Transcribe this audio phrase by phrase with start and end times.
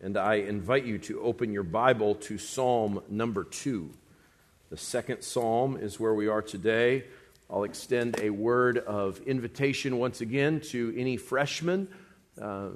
[0.00, 3.90] and I invite you to open your Bible to Psalm number two.
[4.70, 7.04] The second psalm is where we are today.
[7.50, 11.88] I'll extend a word of invitation once again to any freshman
[12.40, 12.68] uh,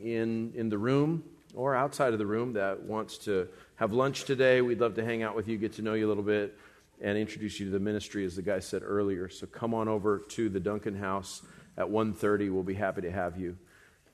[0.00, 4.60] in, in the room or outside of the room that wants to have lunch today.
[4.60, 6.56] We'd love to hang out with you, get to know you a little bit,
[7.00, 9.28] and introduce you to the ministry, as the guy said earlier.
[9.28, 11.42] So come on over to the Duncan House
[11.76, 12.52] at 1.30.
[12.52, 13.56] We'll be happy to have you.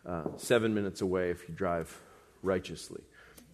[0.07, 1.99] Uh, seven minutes away if you drive
[2.45, 3.03] righteously.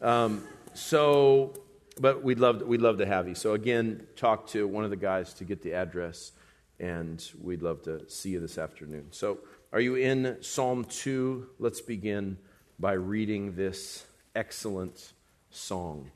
[0.02, 1.54] Um, so,
[1.98, 3.34] but we'd love, we'd love to have you.
[3.34, 6.32] So, again, talk to one of the guys to get the address,
[6.78, 9.08] and we'd love to see you this afternoon.
[9.10, 9.38] So,
[9.72, 11.50] are you in Psalm 2?
[11.58, 12.38] Let's begin
[12.78, 15.12] by reading this excellent
[15.50, 16.10] song.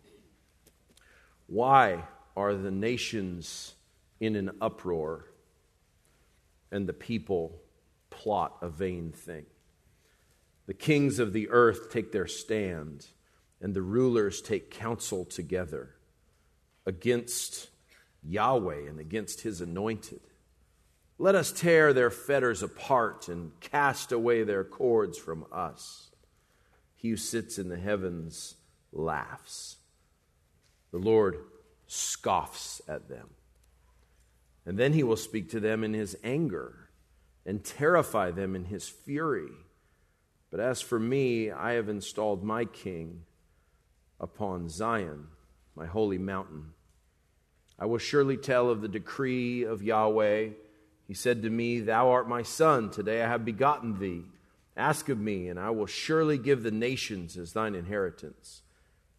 [1.47, 2.05] Why
[2.37, 3.75] are the nations
[4.19, 5.27] in an uproar
[6.73, 7.61] and the people
[8.11, 9.45] plot a vain thing?
[10.67, 13.07] The kings of the earth take their stand,
[13.61, 15.91] and the rulers take counsel together
[16.87, 17.69] against
[18.23, 20.21] Yahweh and against his anointed.
[21.19, 26.11] Let us tear their fetters apart and cast away their cords from us.
[26.97, 28.55] He who sits in the heavens
[28.93, 29.77] laughs.
[30.91, 31.39] The Lord
[31.87, 33.29] scoffs at them.
[34.67, 36.89] And then he will speak to them in his anger
[37.45, 39.53] and terrify them in his fury.
[40.55, 43.25] But as for me, I have installed my king
[44.21, 45.27] upon Zion,
[45.75, 46.75] my holy mountain.
[47.77, 50.51] I will surely tell of the decree of Yahweh.
[51.09, 54.27] He said to me, Thou art my son, today I have begotten thee.
[54.77, 58.63] Ask of me, and I will surely give the nations as thine inheritance,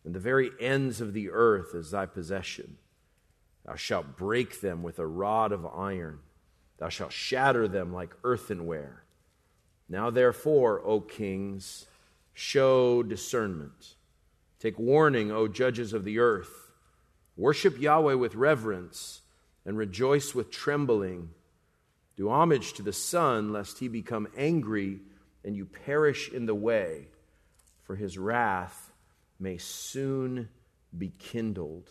[0.05, 2.77] and the very ends of the earth as thy possession.
[3.65, 6.19] Thou shalt break them with a rod of iron,
[6.77, 9.04] thou shalt shatter them like earthenware.
[9.87, 11.85] Now, therefore, O kings,
[12.33, 13.95] show discernment.
[14.59, 16.71] Take warning, O judges of the earth.
[17.37, 19.21] Worship Yahweh with reverence
[19.65, 21.29] and rejoice with trembling.
[22.15, 24.99] Do homage to the Son, lest he become angry
[25.43, 27.09] and you perish in the way,
[27.83, 28.91] for his wrath
[29.39, 30.49] may soon
[30.97, 31.89] be kindled.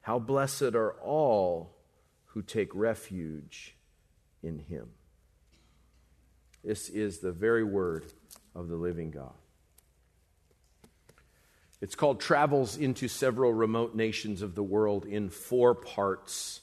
[0.00, 1.76] How blessed are all
[2.26, 3.76] who take refuge
[4.42, 4.88] in him.
[6.64, 8.06] This is the very word
[8.54, 9.32] of the living God.
[11.80, 16.60] It's called Travels into Several Remote Nations of the World in four parts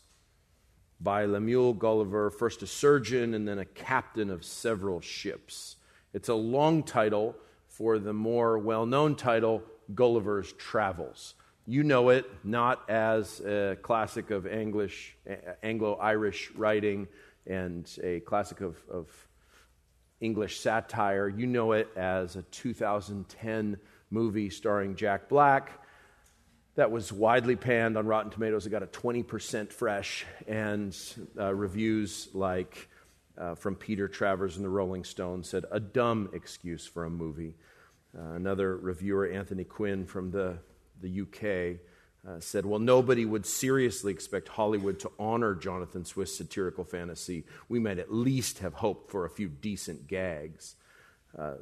[1.01, 5.75] by Lemuel Gulliver, first a surgeon and then a captain of several ships.
[6.13, 7.35] It's a long title
[7.67, 9.61] for the more well known title,
[9.93, 11.35] Gulliver's Travels.
[11.65, 15.17] You know it not as a classic of English,
[15.61, 17.07] Anglo Irish writing
[17.45, 19.28] and a classic of, of
[20.22, 21.30] English satire.
[21.30, 23.78] You know it as a 2010
[24.12, 25.72] movie starring Jack Black
[26.80, 28.66] that was widely panned on Rotten Tomatoes.
[28.66, 30.96] It got a 20% fresh, and
[31.38, 32.88] uh, reviews like
[33.38, 37.56] uh, from Peter Travers and the Rolling Stone said, a dumb excuse for a movie.
[38.18, 40.57] Uh, another reviewer, Anthony Quinn from the,
[41.01, 41.81] the UK,
[42.28, 47.46] uh, said, Well, nobody would seriously expect Hollywood to honor Jonathan Swift's satirical fantasy.
[47.68, 50.75] We might at least have hoped for a few decent gags.
[51.38, 51.56] Uh,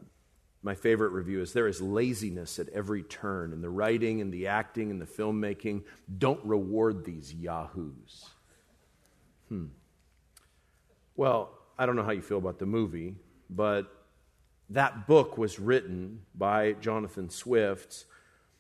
[0.64, 4.48] my favorite review is there is laziness at every turn in the writing and the
[4.48, 5.84] acting and the filmmaking.
[6.18, 8.26] Don't reward these yahoos.
[9.50, 9.68] Hmm.
[11.16, 13.16] Well, I don't know how you feel about the movie,
[13.50, 13.86] but
[14.72, 18.06] that book was written by Jonathan Swift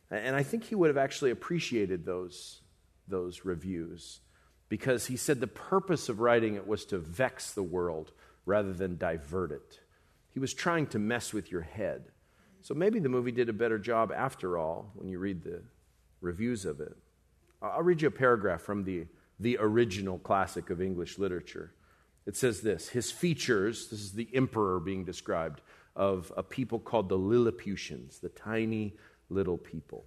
[0.09, 2.61] and I think he would have actually appreciated those,
[3.07, 4.21] those reviews
[4.69, 8.11] because he said the purpose of writing it was to vex the world
[8.45, 9.79] rather than divert it.
[10.33, 12.11] He was trying to mess with your head.
[12.61, 15.61] So maybe the movie did a better job after all when you read the
[16.21, 16.95] reviews of it.
[17.61, 19.07] I'll read you a paragraph from the,
[19.39, 21.73] the original classic of English literature.
[22.25, 25.61] It says this His features, this is the emperor being described,
[25.95, 28.95] of a people called the Lilliputians, the tiny
[29.29, 30.05] little people.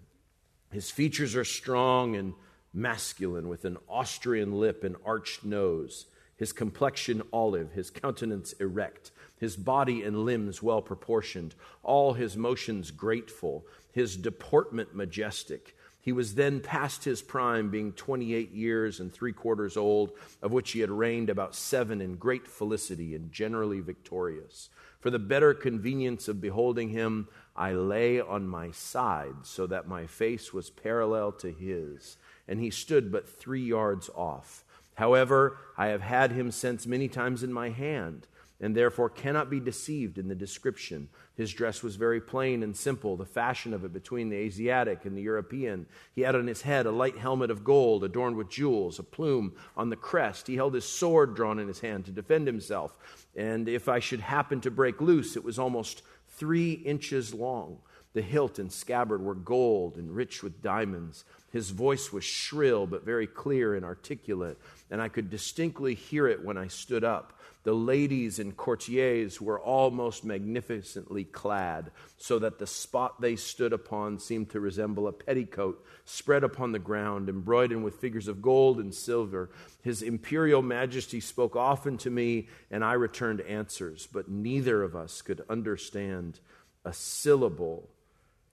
[0.70, 2.34] His features are strong and
[2.72, 6.06] masculine, with an Austrian lip and arched nose,
[6.36, 12.90] his complexion olive, his countenance erect, his body and limbs well proportioned, all his motions
[12.90, 15.76] grateful, his deportment majestic.
[16.00, 20.70] He was then past his prime, being 28 years and three quarters old, of which
[20.72, 24.70] he had reigned about seven in great felicity and generally victorious.
[25.00, 27.28] For the better convenience of beholding him,
[27.60, 32.16] I lay on my side so that my face was parallel to his,
[32.48, 34.64] and he stood but three yards off.
[34.94, 38.26] However, I have had him since many times in my hand,
[38.62, 41.10] and therefore cannot be deceived in the description.
[41.36, 45.14] His dress was very plain and simple, the fashion of it between the Asiatic and
[45.14, 45.84] the European.
[46.14, 49.54] He had on his head a light helmet of gold adorned with jewels, a plume
[49.76, 50.46] on the crest.
[50.46, 52.96] He held his sword drawn in his hand to defend himself.
[53.36, 56.02] And if I should happen to break loose, it was almost
[56.40, 57.78] three inches long.
[58.14, 61.24] The hilt and scabbard were gold and rich with diamonds.
[61.52, 64.58] His voice was shrill but very clear and articulate,
[64.90, 67.38] and I could distinctly hear it when I stood up.
[67.62, 73.74] The ladies and courtiers were all most magnificently clad, so that the spot they stood
[73.74, 78.80] upon seemed to resemble a petticoat spread upon the ground, embroidered with figures of gold
[78.80, 79.50] and silver.
[79.82, 85.20] His imperial majesty spoke often to me, and I returned answers, but neither of us
[85.20, 86.40] could understand
[86.86, 87.90] a syllable.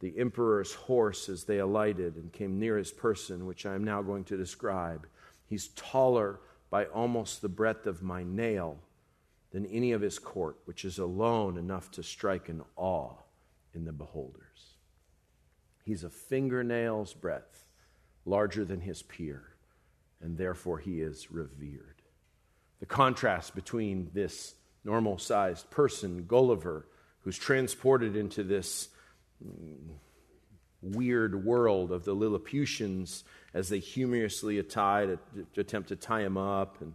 [0.02, 4.02] The emperor's horse, as they alighted and came near his person, which I am now
[4.02, 5.08] going to describe,
[5.46, 8.80] he's taller by almost the breadth of my nail
[9.58, 13.16] than any of his court, which is alone enough to strike an awe
[13.74, 14.76] in the beholders.
[15.84, 17.66] He's a fingernail's breadth
[18.24, 19.56] larger than his peer,
[20.22, 22.04] and therefore he is revered.
[22.82, 26.86] The contrast between this normal sized person, Gulliver,
[27.22, 28.90] who's transported into this
[29.44, 29.90] mm,
[30.84, 33.24] weird world of the Lilliputians
[33.56, 36.94] as they humorously attempt to tie him up and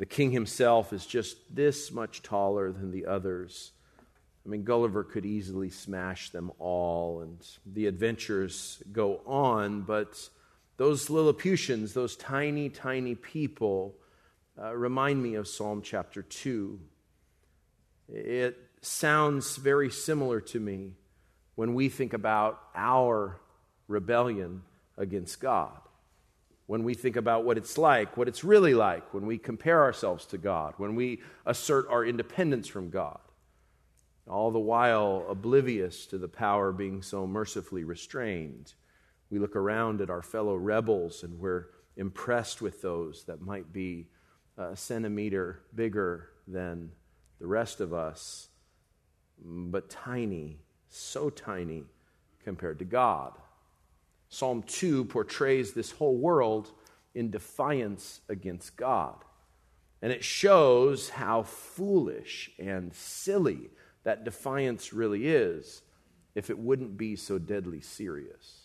[0.00, 3.72] the king himself is just this much taller than the others.
[4.46, 10.30] I mean, Gulliver could easily smash them all, and the adventures go on, but
[10.78, 13.94] those Lilliputians, those tiny, tiny people,
[14.58, 16.80] uh, remind me of Psalm chapter 2.
[18.08, 20.92] It sounds very similar to me
[21.56, 23.38] when we think about our
[23.86, 24.62] rebellion
[24.96, 25.78] against God
[26.70, 30.24] when we think about what it's like, what it's really like, when we compare ourselves
[30.24, 33.18] to God, when we assert our independence from God,
[34.28, 38.74] all the while oblivious to the power being so mercifully restrained.
[39.30, 44.06] We look around at our fellow rebels and we're impressed with those that might be
[44.56, 46.92] a centimeter bigger than
[47.40, 48.46] the rest of us,
[49.44, 51.82] but tiny, so tiny
[52.44, 53.32] compared to God.
[54.30, 56.70] Psalm 2 portrays this whole world
[57.14, 59.16] in defiance against God.
[60.00, 63.70] And it shows how foolish and silly
[64.04, 65.82] that defiance really is
[66.34, 68.60] if it wouldn't be so deadly serious.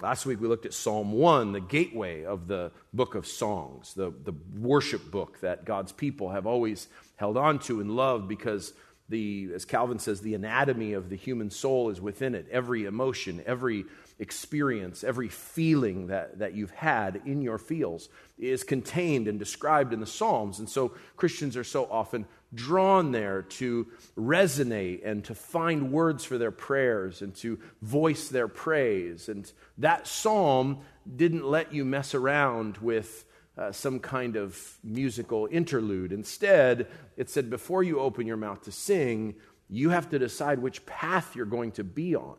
[0.00, 4.12] Last week we looked at Psalm 1, the gateway of the book of songs, the,
[4.24, 8.72] the worship book that God's people have always held on to and loved because
[9.08, 12.46] the, as Calvin says, the anatomy of the human soul is within it.
[12.50, 13.84] Every emotion, every
[14.18, 18.08] experience, every feeling that, that you've had in your feels
[18.38, 20.58] is contained and described in the Psalms.
[20.58, 26.38] And so Christians are so often drawn there to resonate and to find words for
[26.38, 29.28] their prayers and to voice their praise.
[29.28, 30.78] And that psalm
[31.16, 33.24] didn't let you mess around with.
[33.56, 36.10] Uh, some kind of musical interlude.
[36.10, 39.36] Instead, it said, before you open your mouth to sing,
[39.70, 42.34] you have to decide which path you're going to be on.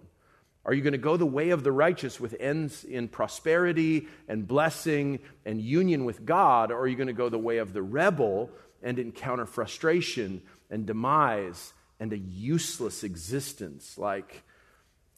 [0.65, 4.47] Are you going to go the way of the righteous with ends in prosperity and
[4.47, 6.71] blessing and union with God?
[6.71, 8.49] Or are you going to go the way of the rebel
[8.81, 10.41] and encounter frustration
[10.71, 14.41] and demise and a useless existence like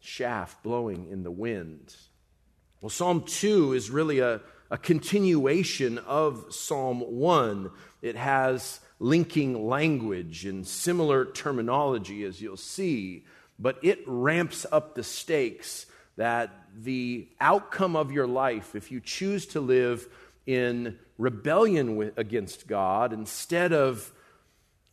[0.01, 1.95] shaft blowing in the wind?
[2.81, 7.71] Well, Psalm 2 is really a, a continuation of Psalm 1.
[8.01, 13.23] It has linking language and similar terminology, as you'll see
[13.59, 15.85] but it ramps up the stakes
[16.15, 20.07] that the outcome of your life, if you choose to live
[20.45, 24.11] in rebellion with, against God instead of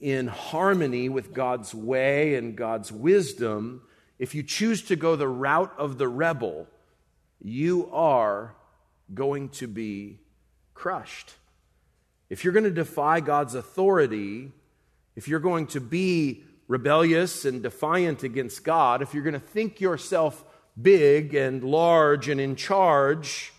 [0.01, 3.83] in harmony with God's way and God's wisdom,
[4.19, 6.67] if you choose to go the route of the rebel,
[7.43, 8.55] you are
[9.13, 10.19] going to be
[10.75, 11.35] crushed.
[12.29, 14.53] If you're going to defy God's authority,
[15.17, 19.81] if you're going to be rebellious and defiant against God, if you're going to think
[19.81, 20.45] yourself
[20.81, 23.53] big and large and in charge,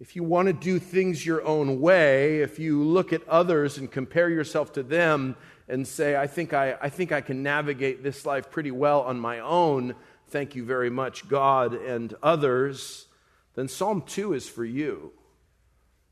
[0.00, 3.90] if you want to do things your own way, if you look at others and
[3.90, 5.36] compare yourself to them
[5.68, 9.18] and say, I think I, I think I can navigate this life pretty well on
[9.18, 9.94] my own,
[10.28, 13.06] thank you very much, God and others,
[13.54, 15.12] then Psalm 2 is for you.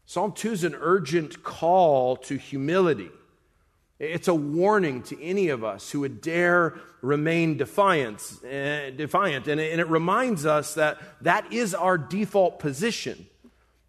[0.04, 3.10] Psalm 2 is an urgent call to humility.
[3.98, 9.48] It's a warning to any of us who would dare remain defiant, uh, defiant.
[9.48, 13.26] And, it, reminds us that that is our default position.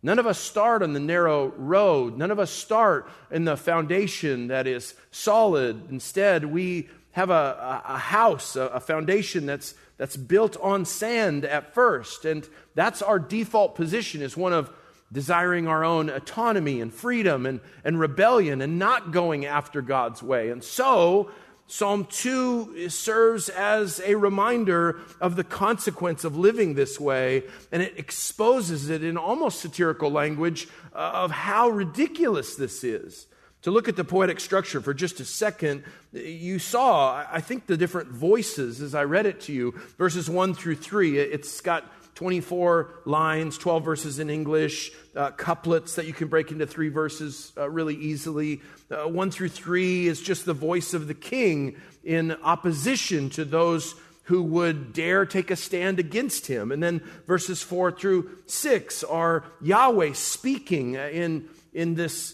[0.01, 2.17] None of us start on the narrow road.
[2.17, 5.89] None of us start in the foundation that is solid.
[5.89, 11.73] Instead, we have a, a house, a, a foundation that's, that's built on sand at
[11.73, 12.23] first.
[12.23, 14.71] And that's our default position is one of
[15.11, 20.49] desiring our own autonomy and freedom and, and rebellion and not going after God's way.
[20.49, 21.31] And so,
[21.69, 27.97] Psalm 2 serves as a reminder of the consequence of living this way, and it
[27.97, 33.27] exposes it in almost satirical language uh, of how ridiculous this is.
[33.63, 35.83] To look at the poetic structure for just a second,
[36.13, 40.53] you saw, I think, the different voices as I read it to you, verses 1
[40.53, 41.19] through 3.
[41.19, 41.83] It's got
[42.17, 47.53] 24 lines, 12 verses in English, uh, couplets that you can break into three verses
[47.55, 48.59] uh, really easily.
[48.89, 53.93] Uh, 1 through 3 is just the voice of the king in opposition to those
[54.23, 56.71] who would dare take a stand against him.
[56.71, 62.33] And then verses 4 through 6 are Yahweh speaking in, in this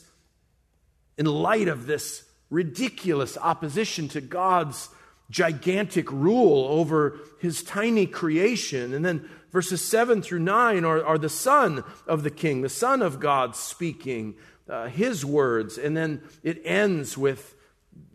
[1.18, 4.88] in light of this ridiculous opposition to God's
[5.30, 8.94] gigantic rule over his tiny creation.
[8.94, 13.02] And then verses 7 through 9 are, are the son of the king, the son
[13.02, 14.36] of God speaking
[14.68, 15.78] uh, his words.
[15.78, 17.56] And then it ends with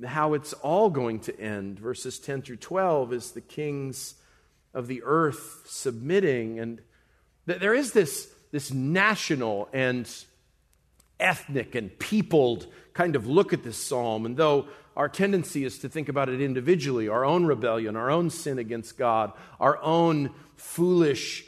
[0.04, 1.78] how it's all going to end.
[1.78, 4.16] Verses 10 through 12 is the kings
[4.74, 6.58] of the earth submitting.
[6.58, 6.80] And
[7.46, 10.10] th- there is this, this national and
[11.20, 12.66] ethnic and peopled
[12.98, 14.26] kind of look at this psalm.
[14.26, 18.28] And though our tendency is to think about it individually, our own rebellion, our own
[18.28, 21.44] sin against God, our own foolish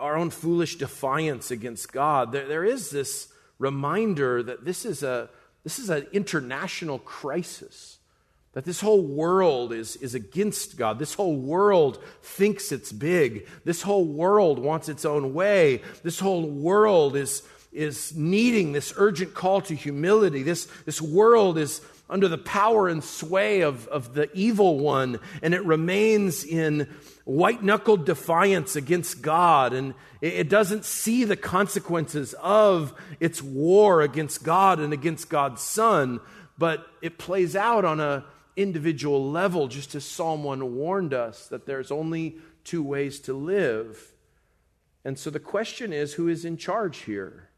[0.00, 3.28] our own foolish defiance against God, there, there is this
[3.60, 5.30] reminder that this is a
[5.62, 7.98] this is an international crisis.
[8.54, 10.98] That this whole world is, is against God.
[10.98, 13.46] This whole world thinks it's big.
[13.64, 15.82] This whole world wants its own way.
[16.02, 20.42] This whole world is, is needing this urgent call to humility.
[20.42, 25.54] This, this world is under the power and sway of, of the evil one, and
[25.54, 26.88] it remains in
[27.24, 34.02] white knuckled defiance against God, and it, it doesn't see the consequences of its war
[34.02, 36.20] against God and against God's Son,
[36.58, 38.24] but it plays out on a
[38.56, 44.12] individual level, just as Psalm 1 warned us that there's only two ways to live.
[45.04, 47.49] And so the question is who is in charge here?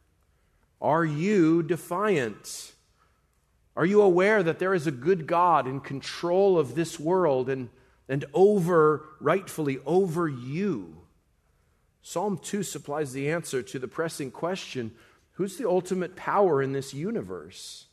[0.82, 2.72] Are you defiant?
[3.76, 7.70] Are you aware that there is a good God in control of this world and,
[8.08, 10.96] and over, rightfully, over you?
[12.02, 14.90] Psalm 2 supplies the answer to the pressing question
[15.34, 17.86] who's the ultimate power in this universe?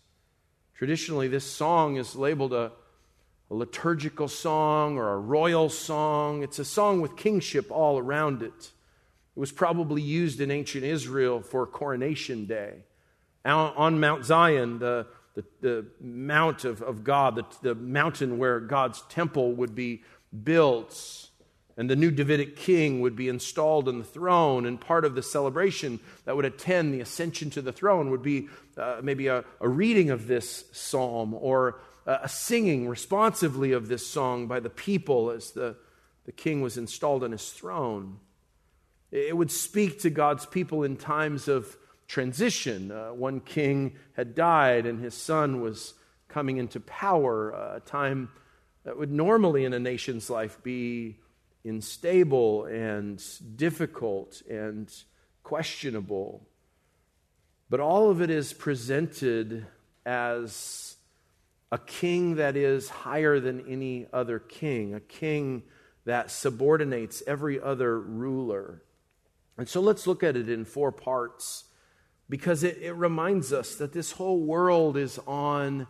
[0.75, 2.72] Traditionally, this song is labeled a,
[3.51, 6.41] a liturgical song or a royal song.
[6.41, 8.72] It's a song with kingship all around it.
[9.39, 12.84] It was probably used in ancient Israel for coronation day.
[13.46, 19.01] On Mount Zion, the, the, the mount of, of God, the, the mountain where God's
[19.03, 20.03] temple would be
[20.43, 21.29] built,
[21.77, 24.65] and the new Davidic king would be installed on the throne.
[24.65, 28.50] And part of the celebration that would attend the ascension to the throne would be
[28.77, 34.48] uh, maybe a, a, reading of this psalm or a singing responsively of this song
[34.48, 35.77] by the people as the,
[36.25, 38.19] the king was installed on his throne.
[39.12, 42.92] It would speak to God's people in times of transition.
[42.92, 45.94] Uh, one king had died and his son was
[46.28, 48.30] coming into power, uh, a time
[48.84, 51.18] that would normally in a nation's life be
[51.66, 53.22] unstable and
[53.56, 54.92] difficult and
[55.44, 56.48] questionable.
[57.70, 59.66] But all of it is presented
[60.06, 60.96] as
[61.72, 65.63] a king that is higher than any other king, a king
[66.06, 68.82] that subordinates every other ruler.
[69.60, 71.66] And so let's look at it in four parts
[72.30, 75.86] because it, it reminds us that this whole world is on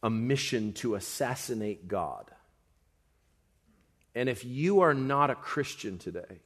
[0.00, 2.30] a mission to assassinate God.
[4.14, 6.40] And if you are not a Christian today,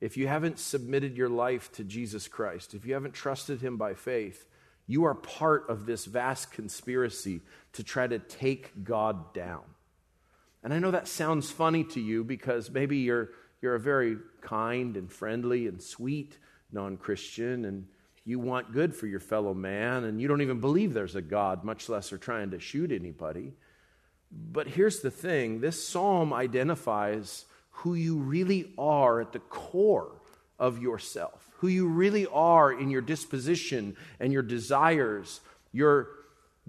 [0.00, 3.92] if you haven't submitted your life to Jesus Christ, if you haven't trusted Him by
[3.92, 4.46] faith,
[4.86, 7.42] you are part of this vast conspiracy
[7.74, 9.64] to try to take God down.
[10.62, 13.28] And I know that sounds funny to you because maybe you're
[13.64, 16.36] you're a very kind and friendly and sweet
[16.70, 17.86] non Christian, and
[18.26, 21.64] you want good for your fellow man, and you don't even believe there's a God,
[21.64, 23.54] much less are trying to shoot anybody.
[24.30, 30.12] But here's the thing this psalm identifies who you really are at the core
[30.58, 35.40] of yourself, who you really are in your disposition and your desires,
[35.72, 36.08] your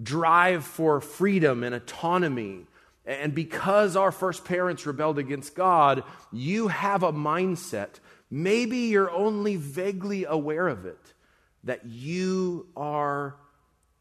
[0.02, 2.66] drive for freedom and autonomy,
[3.06, 9.56] and because our first parents rebelled against God, you have a mindset maybe you're only
[9.56, 11.14] vaguely aware of it,
[11.64, 13.36] that you are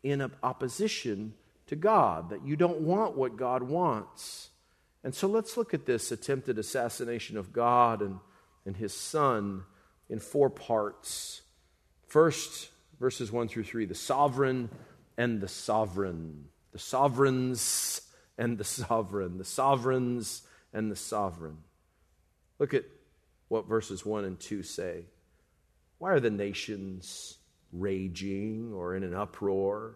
[0.03, 1.33] in opposition
[1.67, 4.50] to God, that you don't want what God wants.
[5.03, 8.19] And so let's look at this attempted assassination of God and,
[8.65, 9.63] and his son
[10.09, 11.41] in four parts.
[12.07, 12.69] First,
[13.00, 14.69] verses 1 through 3 the sovereign
[15.17, 16.45] and the sovereign.
[16.71, 18.01] The sovereigns
[18.38, 19.38] and the sovereign.
[19.38, 21.58] The sovereigns and the sovereign.
[22.60, 22.86] Look at
[23.48, 25.06] what verses 1 and 2 say.
[25.98, 27.38] Why are the nations
[27.72, 29.96] raging or in an uproar?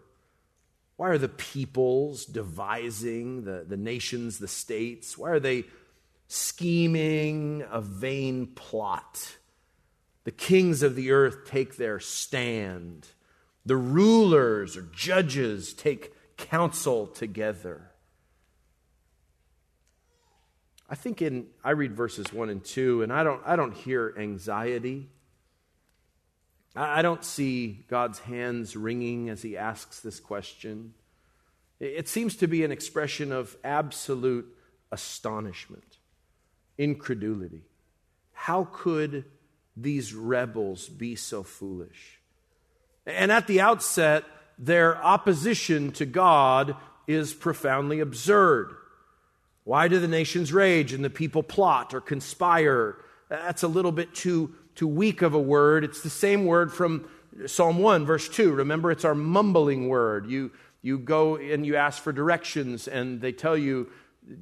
[0.97, 5.17] Why are the peoples devising, the, the nations, the states?
[5.17, 5.65] Why are they
[6.27, 9.37] scheming a vain plot?
[10.25, 13.07] The kings of the earth take their stand.
[13.65, 17.88] The rulers or judges take counsel together.
[20.89, 24.13] I think in I read verses 1 and 2 and I don't I don't hear
[24.17, 25.09] anxiety.
[26.75, 30.93] I don't see God's hands wringing as he asks this question.
[31.79, 34.55] It seems to be an expression of absolute
[34.91, 35.97] astonishment,
[36.77, 37.63] incredulity.
[38.33, 39.25] How could
[39.75, 42.19] these rebels be so foolish?
[43.05, 44.23] And at the outset,
[44.57, 46.75] their opposition to God
[47.07, 48.75] is profoundly absurd.
[49.69, 52.95] Why do the nations rage and the people plot or conspire?
[53.29, 55.83] That's a little bit too, too weak of a word.
[55.83, 57.07] It's the same word from
[57.45, 58.51] Psalm 1, verse 2.
[58.51, 60.25] Remember, it's our mumbling word.
[60.25, 60.49] You,
[60.81, 63.91] you go and you ask for directions, and they tell you,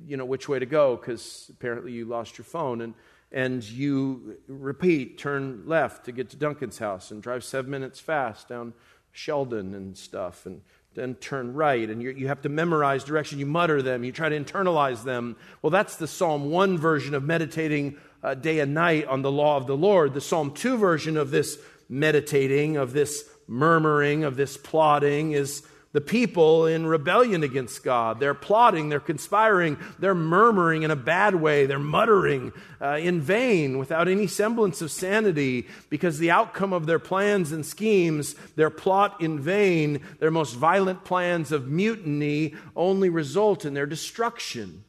[0.06, 2.80] you know, which way to go because apparently you lost your phone.
[2.80, 2.94] And,
[3.30, 8.48] and you repeat, turn left to get to Duncan's house and drive seven minutes fast
[8.48, 8.74] down
[9.12, 10.46] Sheldon and stuff.
[10.46, 10.62] And
[10.98, 13.38] then turn right, and you have to memorize direction.
[13.38, 15.36] You mutter them, you try to internalize them.
[15.62, 19.58] Well, that's the Psalm 1 version of meditating uh, day and night on the law
[19.58, 20.16] of the Lord.
[20.16, 25.62] The Psalm 2 version of this meditating, of this murmuring, of this plotting is
[25.98, 28.20] the people in rebellion against God.
[28.20, 33.80] They're plotting, they're conspiring, they're murmuring in a bad way, they're muttering uh, in vain
[33.80, 39.20] without any semblance of sanity because the outcome of their plans and schemes, their plot
[39.22, 44.84] in vain, their most violent plans of mutiny only result in their destruction.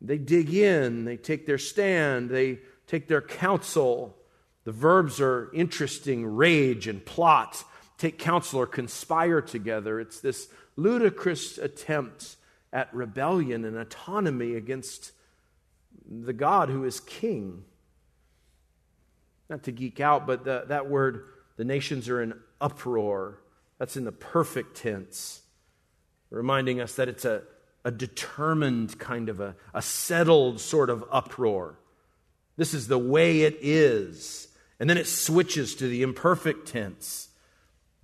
[0.00, 4.16] They dig in, they take their stand, they take their counsel.
[4.64, 7.64] The verbs are interesting rage and plot
[7.98, 10.00] take counsel or conspire together.
[10.00, 12.36] It's this ludicrous attempt
[12.72, 15.12] at rebellion and autonomy against
[16.08, 17.64] the God who is king.
[19.48, 21.26] Not to geek out, but the, that word,
[21.56, 23.38] the nations are in uproar.
[23.78, 25.42] That's in the perfect tense,
[26.30, 27.42] reminding us that it's a,
[27.84, 31.78] a determined kind of a, a settled sort of uproar.
[32.56, 34.48] This is the way it is.
[34.80, 37.28] And then it switches to the imperfect tense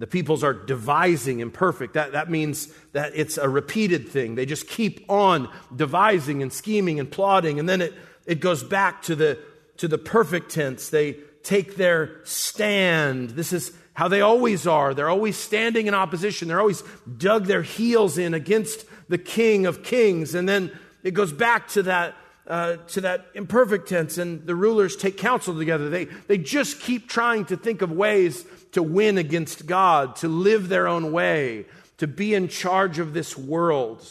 [0.01, 1.93] the peoples are devising imperfect.
[1.93, 4.35] That, that means that it's a repeated thing.
[4.35, 7.61] They just keep on devising and scheming and plotting.
[7.61, 9.39] And then it, it goes back to the,
[9.77, 10.89] to the perfect tense.
[10.89, 13.31] They take their stand.
[13.31, 14.95] This is how they always are.
[14.95, 16.49] They're always standing in opposition.
[16.49, 16.83] They're always
[17.19, 20.35] dug their heels in against the King of Kings.
[20.35, 20.71] And then
[21.03, 22.15] it goes back to that,
[22.51, 25.89] uh, to that imperfect tense, and the rulers take counsel together.
[25.89, 30.69] They, they just keep trying to think of ways to win against God, to live
[30.69, 31.67] their own way,
[31.99, 34.05] to be in charge of this world.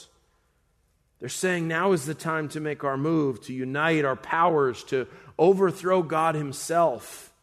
[1.20, 5.06] They're saying now is the time to make our move, to unite our powers, to
[5.38, 7.34] overthrow God Himself.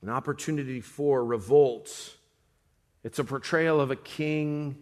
[0.00, 2.16] An opportunity for revolt.
[3.04, 4.76] It's a portrayal of a king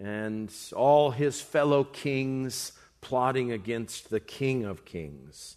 [0.00, 2.72] and all his fellow kings
[3.04, 5.56] plotting against the King of Kings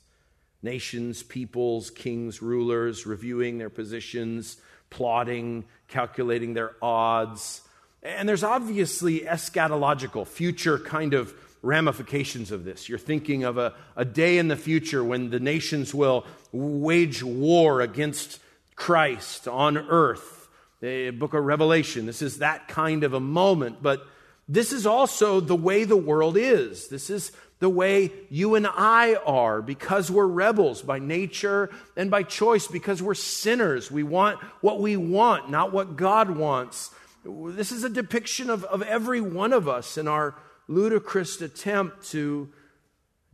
[0.64, 4.58] nations, peoples, kings, rulers, reviewing their positions,
[4.90, 7.62] plotting, calculating their odds.
[8.04, 12.90] And there's obviously eschatological, future kind of ramifications of this.
[12.90, 17.80] You're thinking of a, a day in the future when the nations will wage war
[17.80, 18.40] against
[18.76, 20.50] Christ on earth.
[20.82, 22.08] The book of Revelation.
[22.08, 24.06] This is that kind of a moment, but
[24.48, 26.88] this is also the way the world is.
[26.88, 32.24] This is the way you and I are because we're rebels by nature and by
[32.24, 33.92] choice, because we're sinners.
[33.92, 36.92] We want what we want, not what God wants.
[37.26, 40.36] This is a depiction of, of every one of us in our
[40.68, 42.50] ludicrous attempt to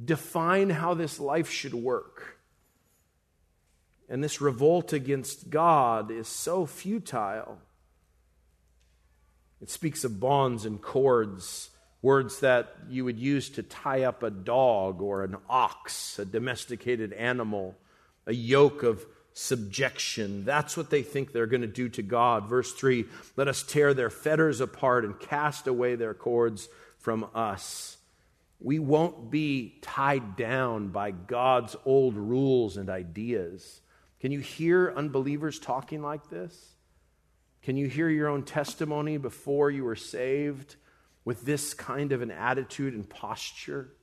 [0.03, 2.37] define how this life should work.
[4.09, 7.59] And this revolt against God is so futile.
[9.63, 11.69] It speaks of bonds and cords
[12.01, 17.13] words that you would use to tie up a dog or an ox, a domesticated
[17.13, 17.73] animal,
[18.27, 20.43] a yoke of subjection.
[20.43, 22.49] That's what they think they're going to do to God.
[22.49, 23.05] Verse 3
[23.37, 26.67] Let us tear their fetters apart and cast away their cords
[26.99, 27.95] from us.
[28.59, 33.79] We won't be tied down by God's old rules and ideas.
[34.19, 36.72] Can you hear unbelievers talking like this?
[37.63, 40.75] Can you hear your own testimony before you were saved
[41.23, 43.93] with this kind of an attitude and posture?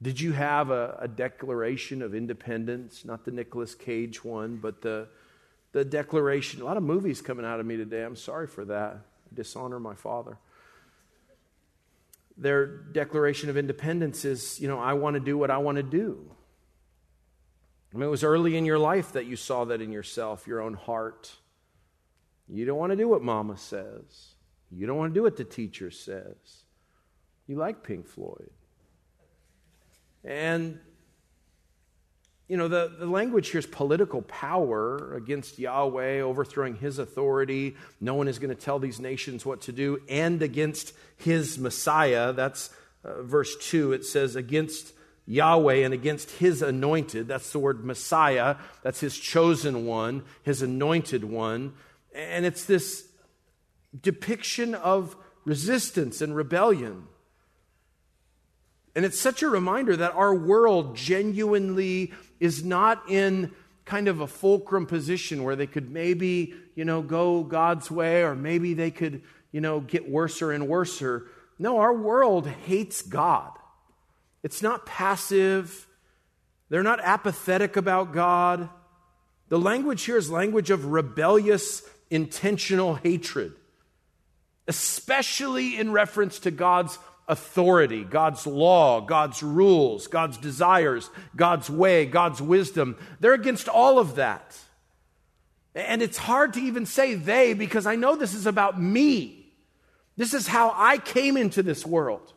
[0.00, 3.04] Did you have a, a declaration of independence?
[3.04, 5.08] Not the Nicolas Cage one, but the,
[5.72, 6.60] the declaration.
[6.62, 8.04] A lot of movies coming out of me today.
[8.04, 8.92] I'm sorry for that.
[8.92, 10.38] I dishonor my father.
[12.36, 15.82] Their declaration of independence is, you know, I want to do what I want to
[15.82, 16.30] do.
[17.92, 20.60] I mean, it was early in your life that you saw that in yourself, your
[20.60, 21.32] own heart.
[22.48, 24.34] You don't want to do what mama says.
[24.70, 26.64] You don't want to do what the teacher says.
[27.46, 28.50] You like Pink Floyd.
[30.24, 30.78] And,
[32.48, 37.76] you know, the, the language here is political power against Yahweh, overthrowing his authority.
[38.00, 42.32] No one is going to tell these nations what to do, and against his Messiah.
[42.32, 42.70] That's
[43.04, 43.92] uh, verse 2.
[43.92, 44.92] It says, against
[45.26, 47.28] Yahweh and against his anointed.
[47.28, 48.56] That's the word Messiah.
[48.82, 51.74] That's his chosen one, his anointed one.
[52.14, 53.06] And it's this
[54.00, 57.08] depiction of resistance and rebellion.
[58.94, 63.50] And it's such a reminder that our world genuinely is not in
[63.84, 68.34] kind of a fulcrum position where they could maybe, you know, go God's way or
[68.34, 69.22] maybe they could,
[69.52, 71.26] you know, get worser and worser.
[71.58, 73.50] No, our world hates God.
[74.42, 75.86] It's not passive.
[76.68, 78.68] They're not apathetic about God.
[79.48, 83.52] The language here is language of rebellious intentional hatred,
[84.68, 92.40] especially in reference to God's authority, God's law, God's rules, God's desires, God's way, God's
[92.42, 92.96] wisdom.
[93.20, 94.58] They're against all of that.
[95.74, 99.52] And it's hard to even say they because I know this is about me.
[100.16, 102.32] This is how I came into this world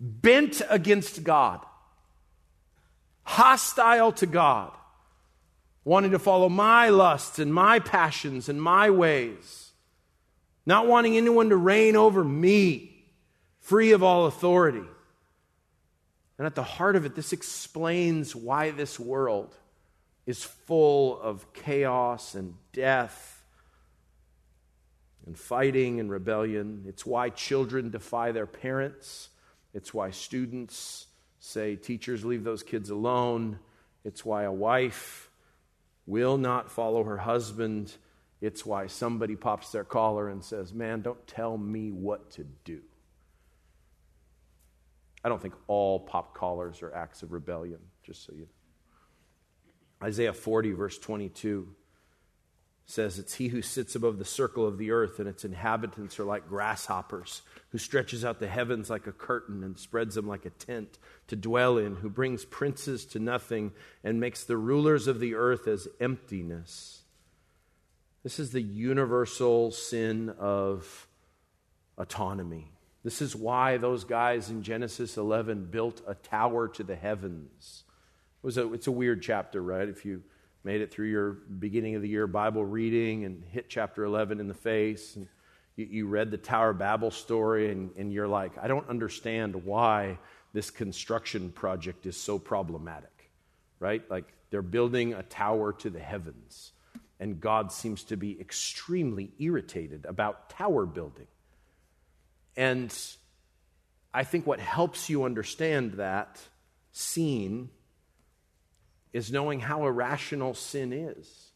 [0.00, 1.60] bent against God,
[3.22, 4.72] hostile to God
[5.84, 9.72] wanting to follow my lusts and my passions and my ways,
[10.66, 13.06] not wanting anyone to reign over me,
[13.60, 14.84] free of all authority.
[16.38, 19.54] And at the heart of it, this explains why this world
[20.26, 23.42] is full of chaos and death
[25.26, 26.84] and fighting and rebellion.
[26.86, 29.28] It's why children defy their parents.
[29.74, 31.06] It's why students
[31.40, 33.58] say, teachers, leave those kids alone.
[34.04, 35.29] It's why a wife
[36.10, 37.94] will not follow her husband.
[38.40, 42.80] It's why somebody pops their collar and says, Man, don't tell me what to do.
[45.22, 50.06] I don't think all pop collars are acts of rebellion, just so you know.
[50.06, 51.68] Isaiah 40, verse 22
[52.90, 56.24] says, It's he who sits above the circle of the earth, and its inhabitants are
[56.24, 60.50] like grasshoppers, who stretches out the heavens like a curtain and spreads them like a
[60.50, 60.98] tent
[61.28, 63.72] to dwell in, who brings princes to nothing
[64.02, 67.02] and makes the rulers of the earth as emptiness.
[68.22, 71.06] This is the universal sin of
[71.96, 72.72] autonomy.
[73.02, 77.84] This is why those guys in Genesis 11 built a tower to the heavens.
[78.42, 79.88] It was a, it's a weird chapter, right?
[79.88, 80.22] If you
[80.64, 84.48] made it through your beginning of the year Bible reading and hit chapter 11 in
[84.48, 85.26] the face, and
[85.76, 90.18] you, you read the Tower Babel story, and, and you're like, I don't understand why
[90.52, 93.30] this construction project is so problematic,
[93.78, 94.02] right?
[94.10, 96.72] Like they're building a tower to the heavens,
[97.18, 101.26] and God seems to be extremely irritated about tower building.
[102.56, 102.94] And
[104.12, 106.40] I think what helps you understand that
[106.92, 107.70] scene
[109.12, 111.50] is knowing how irrational sin is.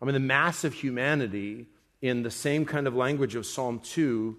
[0.00, 1.66] I mean, the mass of humanity,
[2.00, 4.36] in the same kind of language of Psalm 2,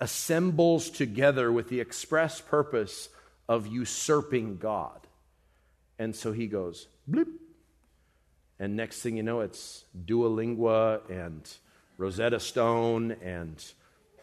[0.00, 3.08] assembles together with the express purpose
[3.48, 5.06] of usurping God.
[5.98, 7.28] And so he goes, bloop.
[8.58, 11.48] And next thing you know, it's Duolingo and
[11.96, 13.64] Rosetta Stone and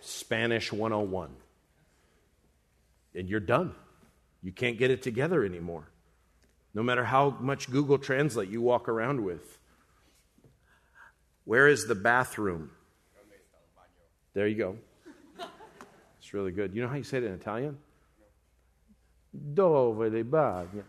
[0.01, 1.29] Spanish 101.
[3.15, 3.73] And you're done.
[4.43, 5.88] You can't get it together anymore
[6.76, 9.58] no matter how much Google Translate you walk around with.
[11.46, 12.70] Where is the bathroom?
[14.34, 14.78] There you go.
[16.20, 16.76] It's really good.
[16.76, 17.78] You know how you say it in Italian?
[19.54, 20.84] Dove le bagno.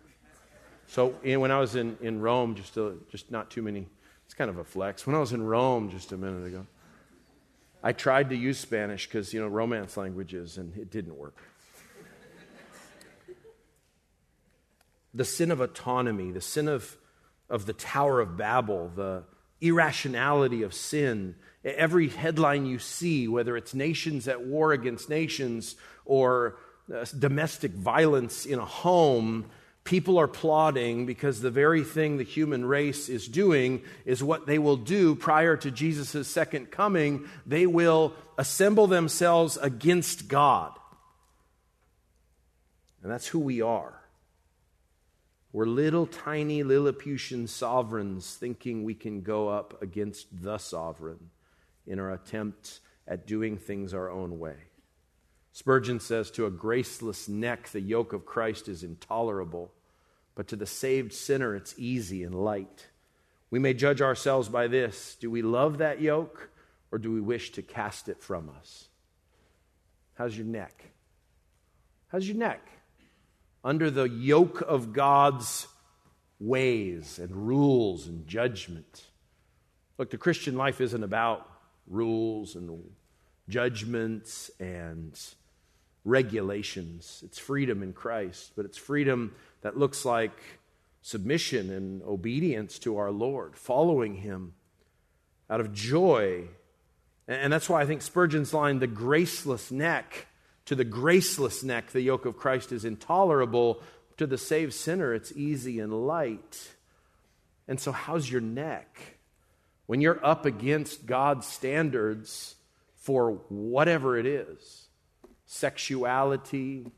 [0.88, 2.76] So when I was in, in Rome, just,
[3.10, 3.86] just not too many,
[4.24, 5.06] it's kind of a flex.
[5.06, 6.66] When I was in Rome just a minute ago,
[7.82, 11.36] I tried to use Spanish because, you know, romance languages, and it didn't work.
[15.16, 16.96] The sin of autonomy, the sin of,
[17.48, 19.24] of the Tower of Babel, the
[19.60, 21.34] irrationality of sin.
[21.64, 26.58] Every headline you see, whether it's nations at war against nations or
[26.94, 29.46] uh, domestic violence in a home,
[29.84, 34.58] people are plotting because the very thing the human race is doing is what they
[34.58, 37.26] will do prior to Jesus' second coming.
[37.46, 40.72] They will assemble themselves against God.
[43.02, 44.02] And that's who we are.
[45.56, 51.30] We're little tiny Lilliputian sovereigns thinking we can go up against the sovereign
[51.86, 54.56] in our attempt at doing things our own way.
[55.52, 59.72] Spurgeon says, To a graceless neck, the yoke of Christ is intolerable,
[60.34, 62.88] but to the saved sinner, it's easy and light.
[63.50, 66.50] We may judge ourselves by this do we love that yoke,
[66.92, 68.88] or do we wish to cast it from us?
[70.16, 70.84] How's your neck?
[72.08, 72.75] How's your neck?
[73.66, 75.66] Under the yoke of God's
[76.38, 79.02] ways and rules and judgment.
[79.98, 81.50] Look, the Christian life isn't about
[81.88, 82.84] rules and
[83.48, 85.18] judgments and
[86.04, 87.24] regulations.
[87.26, 90.38] It's freedom in Christ, but it's freedom that looks like
[91.02, 94.54] submission and obedience to our Lord, following Him
[95.50, 96.44] out of joy.
[97.26, 100.28] And that's why I think Spurgeon's line, the graceless neck,
[100.66, 103.80] to the graceless neck, the yoke of Christ is intolerable.
[104.18, 106.70] To the saved sinner, it's easy and light.
[107.68, 109.18] And so, how's your neck?
[109.86, 112.56] When you're up against God's standards
[112.96, 114.88] for whatever it is
[115.48, 116.90] sexuality,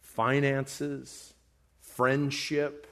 [0.00, 1.34] finances,
[1.80, 2.88] friendship,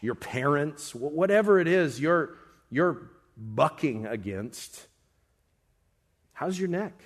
[0.00, 2.36] your parents, whatever it is you're,
[2.70, 4.86] you're bucking against,
[6.32, 7.02] how's your neck?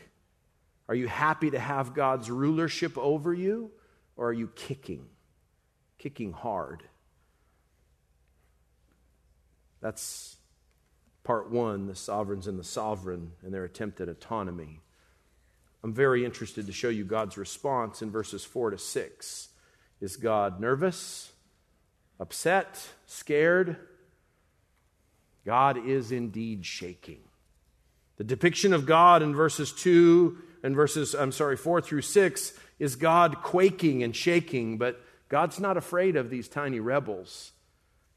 [0.93, 3.71] Are you happy to have God's rulership over you,
[4.15, 5.07] or are you kicking?
[5.97, 6.83] Kicking hard.
[9.81, 10.37] That's
[11.25, 14.81] part one the sovereigns and the sovereign and their attempt at autonomy.
[15.83, 19.49] I'm very interested to show you God's response in verses 4 to 6.
[20.03, 21.33] Is God nervous,
[22.21, 23.79] upset, scared?
[25.47, 27.21] God is indeed shaking.
[28.19, 32.97] The depiction of God in verses 2 and verses, I'm sorry, 4 through 6 is
[32.97, 37.53] God quaking and shaking, but God's not afraid of these tiny rebels.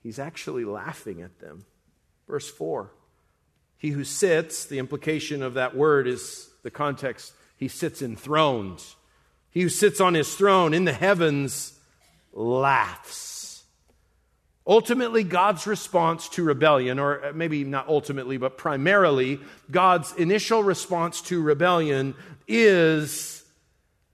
[0.01, 1.65] He's actually laughing at them.
[2.27, 2.91] Verse 4
[3.77, 8.83] He who sits, the implication of that word is the context, he sits enthroned.
[9.49, 11.79] He who sits on his throne in the heavens
[12.33, 13.34] laughs.
[14.67, 21.41] Ultimately, God's response to rebellion, or maybe not ultimately, but primarily, God's initial response to
[21.41, 22.15] rebellion
[22.47, 23.43] is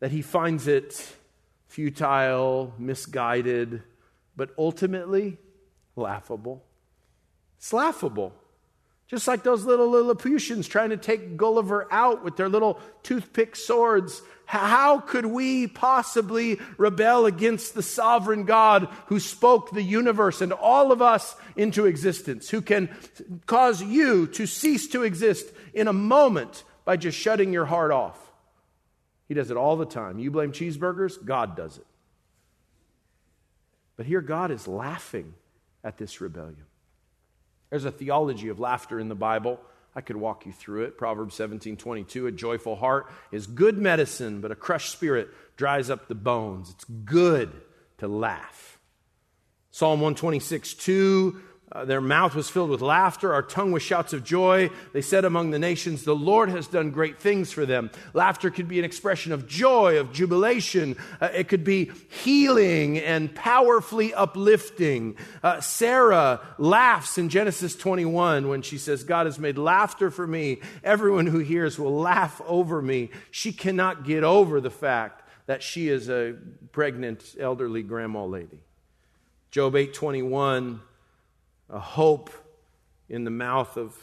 [0.02, 1.16] that he finds it
[1.68, 3.82] futile, misguided,
[4.36, 5.38] but ultimately
[5.96, 6.66] laughable.
[7.58, 8.34] It's laughable.
[9.12, 14.22] Just like those little Lilliputians trying to take Gulliver out with their little toothpick swords
[14.46, 20.92] how could we possibly rebel against the sovereign God who spoke the universe and all
[20.92, 22.90] of us into existence, who can
[23.46, 28.18] cause you to cease to exist in a moment by just shutting your heart off?
[29.30, 30.20] He does it all the time.
[30.20, 31.88] You blame cheeseburgers, God does it.
[33.96, 35.34] But here, God is laughing
[35.82, 36.66] at this rebellion.
[37.72, 39.60] There's a theology of laughter in the Bible.
[39.96, 40.98] I could walk you through it.
[40.98, 42.28] Proverbs 17 22.
[42.28, 46.70] A joyful heart is good medicine, but a crushed spirit dries up the bones.
[46.70, 47.52] It's good
[47.98, 48.78] to laugh.
[49.72, 51.42] Psalm 126 2.
[51.74, 54.70] Uh, their mouth was filled with laughter, our tongue with shouts of joy.
[54.92, 57.92] They said among the nations, The Lord has done great things for them.
[58.14, 60.98] Laughter could be an expression of joy, of jubilation.
[61.22, 65.16] Uh, it could be healing and powerfully uplifting.
[65.42, 70.60] Uh, Sarah laughs in Genesis 21 when she says, God has made laughter for me.
[70.84, 73.12] Everyone who hears will laugh over me.
[73.30, 76.36] She cannot get over the fact that she is a
[76.74, 78.60] pregnant elderly grandma lady.
[79.52, 80.82] Job 821
[81.72, 82.30] a hope
[83.10, 83.96] in the mouth of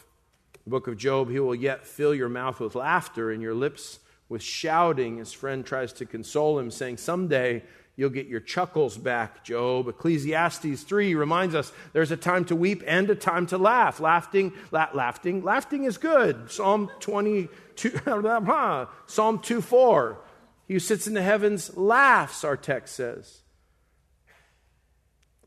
[0.65, 1.31] the book of Job.
[1.31, 5.19] He will yet fill your mouth with laughter and your lips with shouting.
[5.19, 7.63] His friend tries to console him, saying, Someday
[7.97, 9.89] you'll get your chuckles back, Job.
[9.89, 14.01] Ecclesiastes 3 reminds us there's a time to weep and a time to laugh.
[14.01, 16.51] Laughing, la- laughing, laughing is good.
[16.51, 18.01] Psalm 22,
[19.07, 20.19] Psalm 2 4.
[20.67, 23.41] He who sits in the heavens laughs, our text says.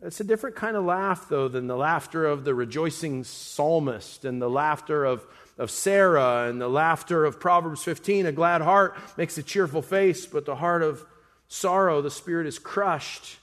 [0.03, 4.41] It's a different kind of laugh, though, than the laughter of the rejoicing psalmist and
[4.41, 5.27] the laughter of,
[5.59, 8.25] of Sarah and the laughter of Proverbs 15.
[8.25, 11.05] A glad heart makes a cheerful face, but the heart of
[11.47, 13.37] sorrow, the spirit is crushed.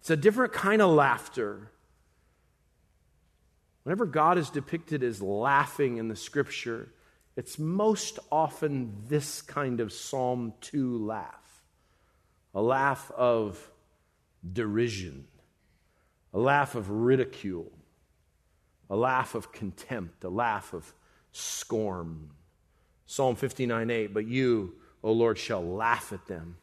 [0.00, 1.70] It's a different kind of laughter.
[3.84, 6.88] Whenever God is depicted as laughing in the scripture,
[7.36, 11.40] it's most often this kind of Psalm 2 laugh
[12.56, 13.68] a laugh of
[14.52, 15.26] derision
[16.34, 17.70] a laugh of ridicule,
[18.90, 20.92] a laugh of contempt, a laugh of
[21.32, 22.30] scorn.
[23.06, 26.56] Psalm 59 8, but you, O Lord, shall laugh at them.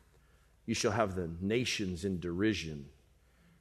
[0.66, 2.86] You shall have the nations in derision.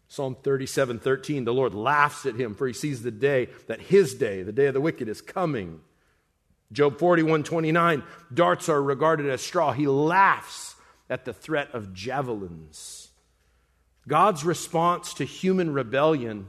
[0.08, 4.14] Psalm 37 13, the Lord laughs at him, for he sees the day that his
[4.14, 5.80] day, the day of the wicked, is coming.
[6.72, 8.02] Job 41 29,
[8.34, 9.72] darts are regarded as straw.
[9.72, 10.74] He laughs
[11.08, 13.09] at the threat of javelins.
[14.10, 16.48] God's response to human rebellion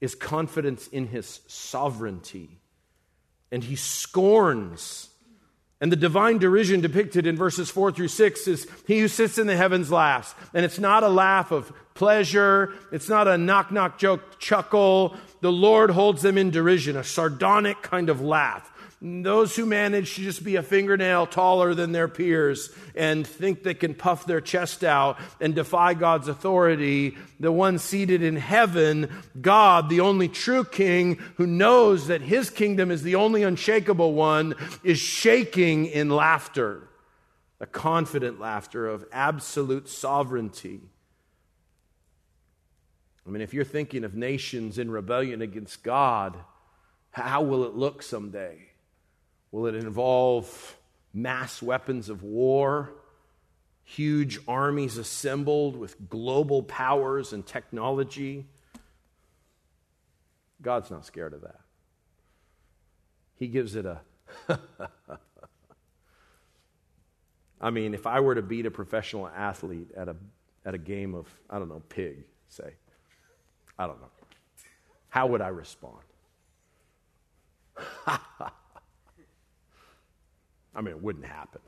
[0.00, 2.60] is confidence in his sovereignty.
[3.50, 5.08] And he scorns.
[5.80, 9.48] And the divine derision depicted in verses 4 through 6 is he who sits in
[9.48, 10.36] the heavens laughs.
[10.54, 15.16] And it's not a laugh of pleasure, it's not a knock knock joke chuckle.
[15.40, 18.70] The Lord holds them in derision, a sardonic kind of laugh.
[19.06, 23.74] Those who manage to just be a fingernail taller than their peers and think they
[23.74, 29.90] can puff their chest out and defy God's authority, the one seated in heaven, God,
[29.90, 35.00] the only true king who knows that his kingdom is the only unshakable one, is
[35.00, 36.88] shaking in laughter,
[37.60, 40.80] a confident laughter of absolute sovereignty.
[43.26, 46.38] I mean, if you're thinking of nations in rebellion against God,
[47.10, 48.70] how will it look someday?
[49.54, 50.76] Will it involve
[51.12, 52.92] mass weapons of war,
[53.84, 58.48] huge armies assembled with global powers and technology?
[60.60, 61.60] God's not scared of that.
[63.36, 64.00] He gives it a.
[67.60, 70.16] I mean, if I were to beat a professional athlete at a,
[70.64, 72.72] at a game of, I don't know, pig, say,
[73.78, 74.10] I don't know,
[75.10, 76.02] how would I respond?
[80.74, 81.60] I mean, it wouldn't happen.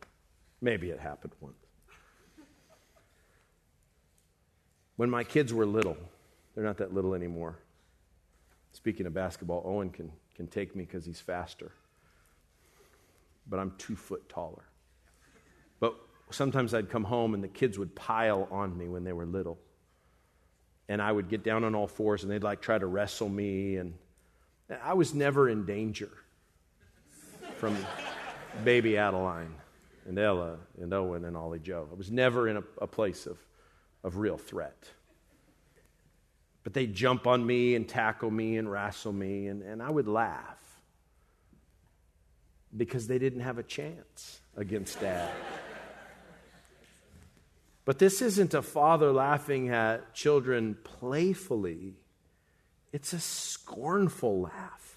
[0.61, 1.55] Maybe it happened once.
[4.97, 5.97] When my kids were little,
[6.55, 7.59] they're not that little anymore.
[8.73, 11.71] Speaking of basketball, Owen can, can take me because he's faster.
[13.49, 14.65] But I'm two foot taller.
[15.81, 15.95] But
[16.31, 19.59] sometimes I'd come home and the kids would pile on me when they were little.
[20.89, 23.77] And I would get down on all fours and they'd like try to wrestle me.
[23.77, 23.95] And
[24.83, 26.11] I was never in danger
[27.57, 27.77] from
[28.65, 29.55] baby Adeline
[30.07, 31.89] and Ella and Owen and Ollie Joe.
[31.91, 33.39] I was never in a, a place of,
[34.03, 34.89] of real threat.
[36.65, 40.09] But they'd jump on me and tackle me and wrestle me, and, and I would
[40.09, 40.59] laugh
[42.77, 45.31] because they didn't have a chance against dad.
[47.85, 51.95] But this isn't a father laughing at children playfully,
[52.93, 54.96] it's a scornful laugh.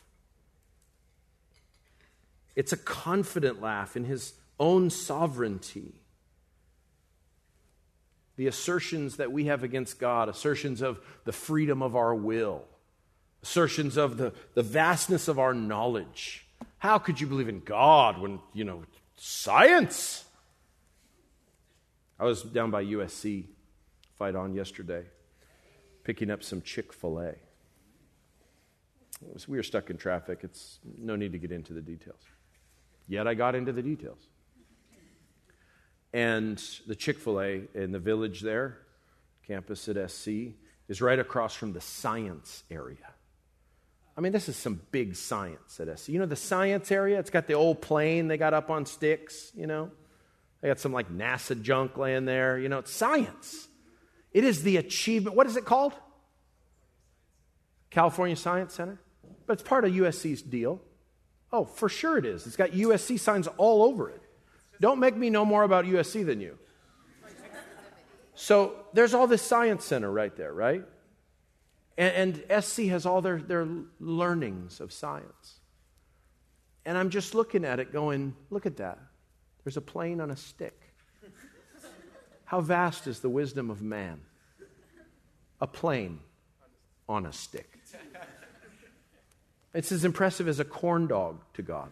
[2.60, 6.02] It's a confident laugh in his own sovereignty.
[8.36, 12.65] The assertions that we have against God, assertions of the freedom of our will,
[13.41, 16.45] assertions of the, the vastness of our knowledge.
[16.80, 18.84] How could you believe in God when, you know,
[19.15, 20.26] science?
[22.19, 23.45] I was down by USC,
[24.17, 25.06] fight on yesterday,
[26.04, 27.36] picking up some Chick fil A.
[29.48, 30.39] We were stuck in traffic.
[30.43, 32.19] It's no need to get into the details.
[33.10, 34.22] Yet I got into the details.
[36.13, 38.78] And the Chick fil A in the village there,
[39.45, 40.30] campus at SC,
[40.88, 43.13] is right across from the science area.
[44.15, 46.10] I mean, this is some big science at SC.
[46.10, 49.52] You know, the science area, it's got the old plane they got up on sticks,
[49.56, 49.91] you know?
[50.62, 52.60] They got some like NASA junk laying there.
[52.60, 53.67] You know, it's science.
[54.32, 55.36] It is the achievement.
[55.36, 55.93] What is it called?
[57.89, 59.00] California Science Center?
[59.48, 60.82] But it's part of USC's deal.
[61.52, 62.46] Oh, for sure it is.
[62.46, 64.22] It's got USC signs all over it.
[64.80, 66.58] Don't make me know more about USC than you.
[68.36, 70.86] So there's all this science center right there, right?
[71.98, 73.68] And, and SC has all their, their
[74.00, 75.60] learnings of science.
[76.86, 79.00] And I'm just looking at it going, look at that.
[79.63, 80.94] There's a plane on a stick.
[82.46, 84.21] How vast is the wisdom of man?
[85.60, 86.19] A plane
[87.10, 87.80] on a stick.
[89.74, 91.92] It's as impressive as a corn dog to God.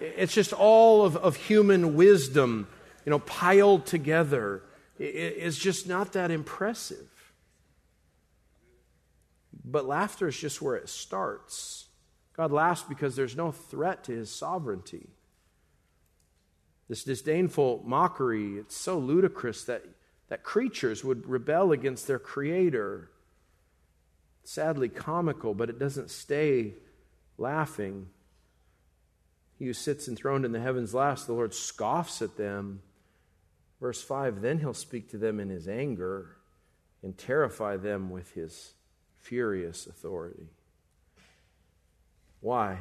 [0.00, 2.66] It's just all of, of human wisdom,
[3.04, 4.62] you know, piled together.
[4.98, 7.08] It's just not that impressive.
[9.64, 11.86] But laughter is just where it starts.
[12.36, 15.08] God laughs because there's no threat to his sovereignty.
[16.88, 19.84] This disdainful mockery, it's so ludicrous that,
[20.28, 23.10] that creatures would rebel against their creator.
[24.44, 26.74] Sadly comical, but it doesn't stay
[27.38, 28.08] laughing.
[29.58, 32.82] He who sits enthroned in the heavens laughs, the Lord scoffs at them.
[33.80, 36.36] Verse 5 Then he'll speak to them in his anger
[37.02, 38.74] and terrify them with his
[39.20, 40.48] furious authority.
[42.40, 42.80] Why?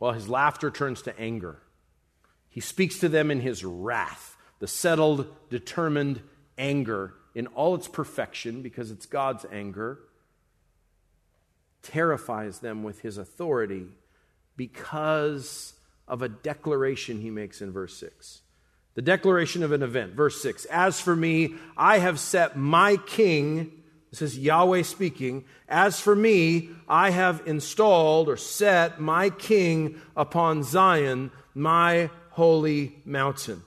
[0.00, 1.62] Well, his laughter turns to anger.
[2.48, 6.22] He speaks to them in his wrath, the settled, determined
[6.58, 9.98] anger in all its perfection, because it's God's anger,
[11.82, 13.86] terrifies them with his authority
[14.56, 15.74] because
[16.06, 18.42] of a declaration he makes in verse 6.
[18.94, 20.64] The declaration of an event, verse 6.
[20.66, 25.44] As for me, I have set my king this is Yahweh speaking.
[25.68, 33.62] As for me, I have installed or set my king upon Zion, my holy mountain.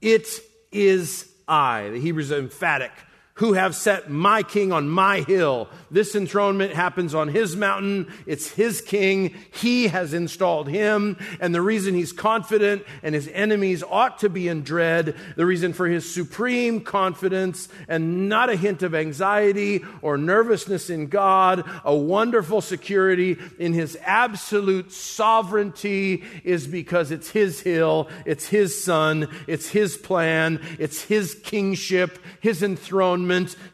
[0.00, 0.26] It
[0.72, 1.90] is I.
[1.90, 2.92] The Hebrews emphatic
[3.38, 5.68] who have set my king on my hill.
[5.90, 8.12] This enthronement happens on his mountain.
[8.26, 9.34] It's his king.
[9.52, 11.16] He has installed him.
[11.40, 15.72] And the reason he's confident and his enemies ought to be in dread, the reason
[15.72, 21.94] for his supreme confidence and not a hint of anxiety or nervousness in God, a
[21.94, 29.68] wonderful security in his absolute sovereignty is because it's his hill, it's his son, it's
[29.68, 33.23] his plan, it's his kingship, his enthronement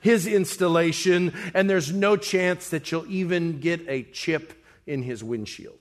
[0.01, 5.79] his installation, and there's no chance that you'll even get a chip in his windshield.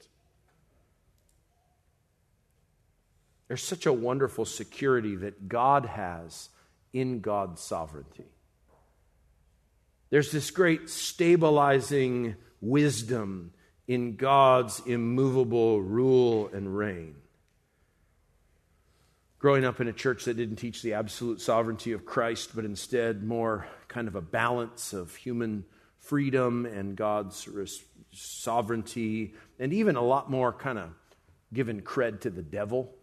[3.47, 6.49] There's such a wonderful security that God has
[6.93, 8.27] in God's sovereignty.
[10.11, 13.51] There's this great stabilizing wisdom
[13.87, 17.15] in God's immovable rule and reign
[19.39, 23.23] growing up in a church that didn't teach the absolute sovereignty of Christ, but instead
[23.23, 25.63] more kind of a balance of human
[25.97, 27.47] freedom and God's
[28.11, 30.89] sovereignty, and even a lot more kind of
[31.53, 32.93] giving cred to the devil.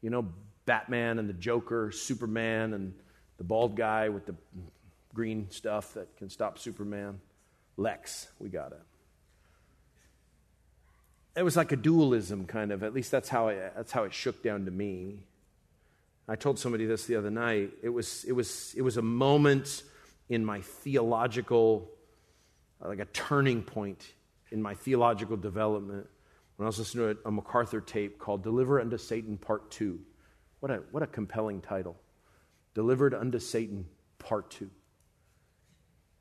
[0.00, 0.28] You know,
[0.64, 2.94] Batman and the Joker, Superman and
[3.36, 4.34] the bald guy with the
[5.14, 7.20] green stuff that can stop Superman.
[7.76, 8.82] Lex, we got it.
[11.36, 12.82] It was like a dualism, kind of.
[12.82, 15.20] At least that's how that's how it shook down to me.
[16.28, 17.70] I told somebody this the other night.
[17.82, 19.82] It was, it was, it was a moment
[20.28, 21.90] in my theological,
[22.84, 24.04] like a turning point
[24.50, 26.06] in my theological development
[26.56, 29.98] when I was listening to a, a MacArthur tape called Deliver Unto Satan Part 2.
[30.60, 31.96] What a, what a compelling title.
[32.74, 33.86] Delivered Unto Satan
[34.18, 34.68] Part 2.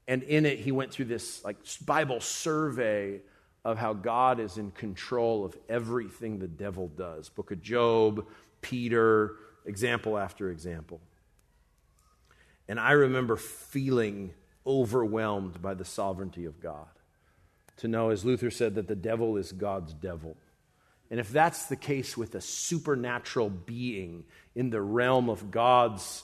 [0.08, 3.20] And in it, he went through this like Bible survey
[3.66, 7.28] of how God is in control of everything the devil does.
[7.28, 8.26] Book of Job,
[8.62, 9.36] Peter,
[9.68, 11.00] example after example.
[12.68, 14.34] And I remember feeling
[14.66, 16.88] overwhelmed by the sovereignty of God.
[17.78, 20.36] To know, as Luther said, that the devil is God's devil.
[21.10, 26.24] And if that's the case with a supernatural being in the realm of God's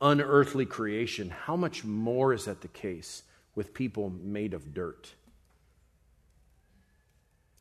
[0.00, 3.24] unearthly creation, how much more is that the case
[3.54, 5.14] with people made of dirt?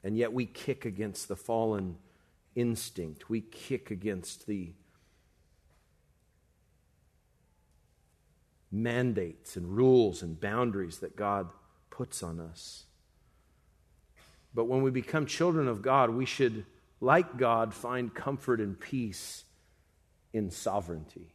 [0.03, 1.97] And yet we kick against the fallen
[2.55, 3.29] instinct.
[3.29, 4.73] We kick against the
[8.71, 11.49] mandates and rules and boundaries that God
[11.89, 12.85] puts on us.
[14.53, 16.65] But when we become children of God, we should,
[17.01, 19.43] like God, find comfort and peace
[20.33, 21.33] in sovereignty.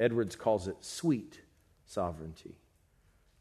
[0.00, 1.40] Edwards calls it sweet
[1.86, 2.54] sovereignty.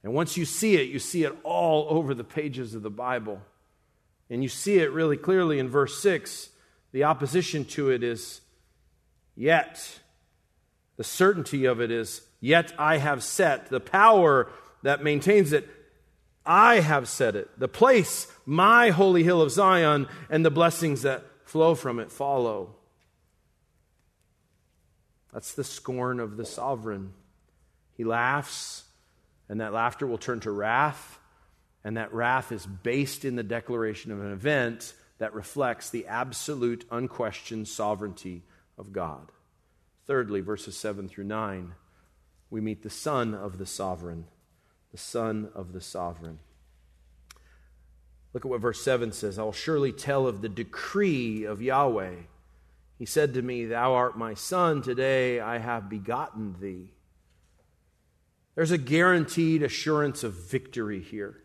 [0.03, 3.41] And once you see it, you see it all over the pages of the Bible.
[4.30, 6.49] And you see it really clearly in verse 6
[6.91, 8.41] the opposition to it is
[9.35, 9.99] yet.
[10.97, 13.67] The certainty of it is yet I have set.
[13.67, 14.49] The power
[14.83, 15.69] that maintains it,
[16.45, 17.49] I have set it.
[17.59, 22.75] The place, my holy hill of Zion, and the blessings that flow from it follow.
[25.33, 27.13] That's the scorn of the sovereign.
[27.93, 28.85] He laughs,
[29.49, 31.19] and that laughter will turn to wrath,
[31.83, 36.86] and that wrath is based in the declaration of an event that reflects the absolute,
[36.91, 38.43] unquestioned sovereignty
[38.78, 39.32] of God.
[40.05, 41.74] Thirdly, verses 7 through 9,
[42.49, 44.26] we meet the Son of the Sovereign.
[44.91, 46.39] The Son of the Sovereign.
[48.34, 52.15] Look at what verse 7 says I will surely tell of the decree of Yahweh.
[52.97, 56.93] He said to me, Thou art my son, today I have begotten thee.
[58.55, 61.43] There's a guaranteed assurance of victory here.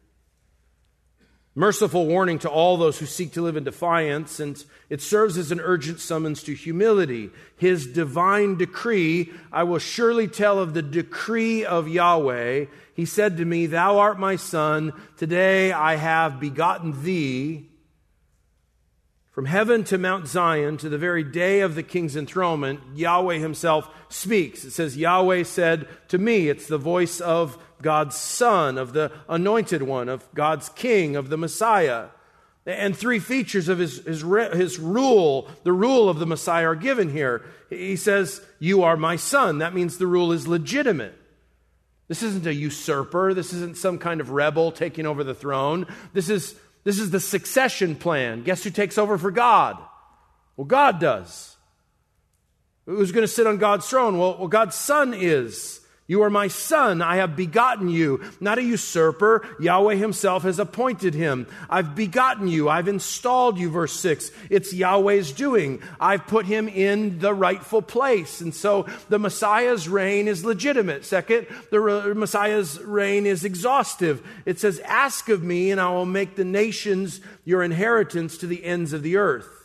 [1.55, 5.53] Merciful warning to all those who seek to live in defiance, and it serves as
[5.53, 7.29] an urgent summons to humility.
[7.59, 12.67] His divine decree, I will surely tell of the decree of Yahweh.
[12.95, 17.69] He said to me, Thou art my son, today I have begotten thee.
[19.33, 23.89] From heaven to Mount Zion, to the very day of the king's enthronement, Yahweh himself
[24.11, 24.63] speaks.
[24.63, 29.83] It says, Yahweh said to me, it's the voice of God's Son, of the Anointed
[29.83, 32.09] One, of God's King, of the Messiah.
[32.67, 37.11] And three features of his, his, his rule, the rule of the Messiah, are given
[37.11, 37.43] here.
[37.71, 39.59] He says, You are my son.
[39.59, 41.19] That means the rule is legitimate.
[42.07, 43.33] This isn't a usurper.
[43.33, 45.87] This isn't some kind of rebel taking over the throne.
[46.13, 46.55] This is,
[46.85, 48.43] this is the succession plan.
[48.43, 49.79] Guess who takes over for God?
[50.57, 51.57] Well, God does.
[52.87, 54.19] Who's going to sit on God's throne?
[54.19, 55.81] Well, well God's son is.
[56.13, 57.01] You are my son.
[57.01, 58.21] I have begotten you.
[58.39, 59.49] Not a usurper.
[59.59, 61.47] Yahweh himself has appointed him.
[61.71, 62.69] I've begotten you.
[62.69, 63.71] I've installed you.
[63.71, 64.31] Verse 6.
[64.51, 65.81] It's Yahweh's doing.
[65.99, 68.43] I've put him in the rightful place.
[68.43, 71.07] And so the Messiah's reign is legitimate.
[71.07, 74.23] Second, the Messiah's reign is exhaustive.
[74.45, 78.63] It says, Ask of me, and I will make the nations your inheritance to the
[78.67, 79.62] ends of the earth.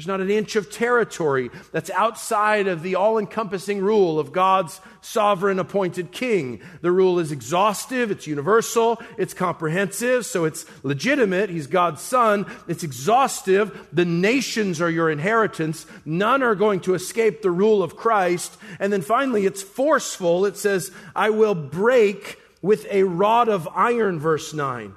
[0.00, 4.80] There's not an inch of territory that's outside of the all encompassing rule of God's
[5.02, 6.62] sovereign appointed king.
[6.80, 11.50] The rule is exhaustive, it's universal, it's comprehensive, so it's legitimate.
[11.50, 12.46] He's God's son.
[12.66, 13.88] It's exhaustive.
[13.92, 15.84] The nations are your inheritance.
[16.06, 18.56] None are going to escape the rule of Christ.
[18.78, 20.46] And then finally, it's forceful.
[20.46, 24.94] It says, I will break with a rod of iron, verse 9.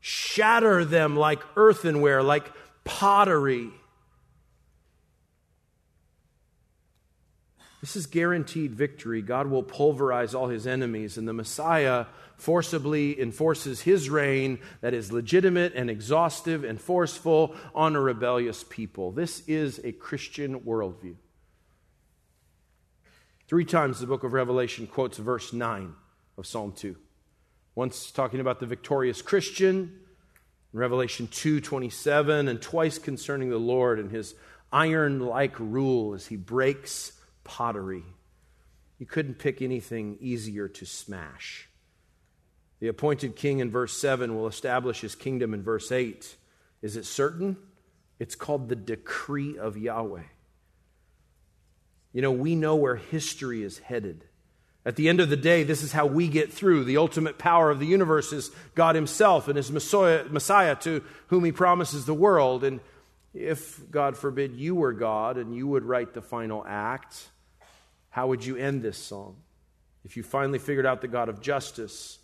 [0.00, 2.50] Shatter them like earthenware, like
[2.82, 3.70] pottery.
[7.82, 9.22] This is guaranteed victory.
[9.22, 12.06] God will pulverize all his enemies, and the Messiah
[12.36, 19.10] forcibly enforces his reign that is legitimate and exhaustive and forceful on a rebellious people.
[19.10, 21.16] This is a Christian worldview.
[23.48, 25.92] Three times the book of Revelation quotes verse 9
[26.38, 26.94] of Psalm 2.
[27.74, 29.98] Once talking about the victorious Christian,
[30.72, 34.36] Revelation 2:27, and twice concerning the Lord and his
[34.72, 38.04] iron-like rule as he breaks pottery.
[38.98, 41.68] You couldn't pick anything easier to smash.
[42.80, 46.36] The appointed king in verse 7 will establish his kingdom in verse 8.
[46.82, 47.56] Is it certain?
[48.18, 50.22] It's called the decree of Yahweh.
[52.12, 54.24] You know, we know where history is headed.
[54.84, 56.84] At the end of the day, this is how we get through.
[56.84, 61.52] The ultimate power of the universe is God Himself and His Messiah, to whom He
[61.52, 62.64] promises the world.
[62.64, 62.80] And
[63.32, 67.28] if, God forbid, you were God and you would write the final act,
[68.12, 69.36] how would you end this song?
[70.04, 72.18] If you finally figured out the God of justice,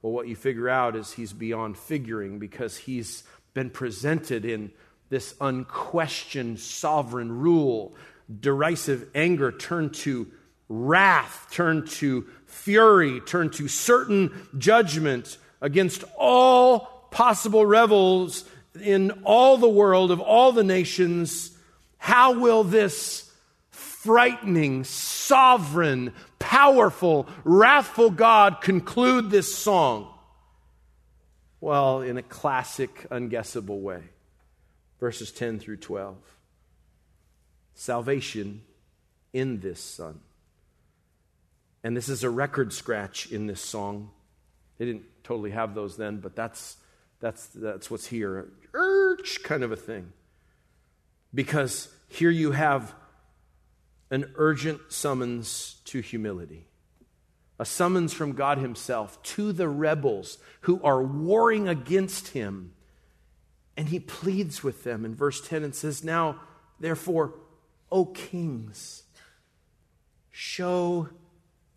[0.00, 4.72] well, what you figure out is he's beyond figuring because he's been presented in
[5.10, 7.94] this unquestioned sovereign rule.
[8.40, 10.26] Derisive anger turned to
[10.70, 18.46] wrath, turned to fury, turned to certain judgment against all possible rebels
[18.80, 21.50] in all the world of all the nations.
[21.98, 23.29] How will this
[24.02, 30.08] frightening, sovereign, powerful, wrathful God conclude this song?
[31.60, 34.02] Well, in a classic, unguessable way.
[35.00, 36.16] Verses 10 through 12.
[37.74, 38.62] Salvation
[39.34, 40.20] in this Son.
[41.84, 44.10] And this is a record scratch in this song.
[44.78, 46.78] They didn't totally have those then, but that's,
[47.20, 48.48] that's, that's what's here.
[48.72, 50.12] Urge kind of a thing.
[51.34, 52.94] Because here you have
[54.10, 56.66] an urgent summons to humility,
[57.58, 62.72] a summons from God Himself to the rebels who are warring against Him.
[63.76, 66.40] And He pleads with them in verse 10 and says, Now,
[66.80, 67.34] therefore,
[67.92, 69.04] O kings,
[70.30, 71.08] show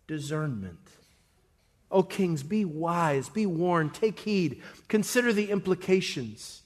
[0.06, 0.78] discernment.
[1.90, 6.63] O kings, be wise, be warned, take heed, consider the implications.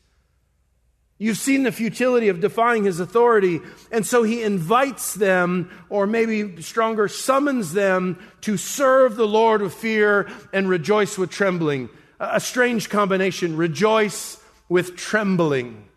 [1.21, 3.61] You've seen the futility of defying his authority,
[3.91, 9.75] and so he invites them, or maybe stronger, summons them to serve the Lord with
[9.75, 11.89] fear and rejoice with trembling.
[12.21, 15.89] A strange combination rejoice with trembling.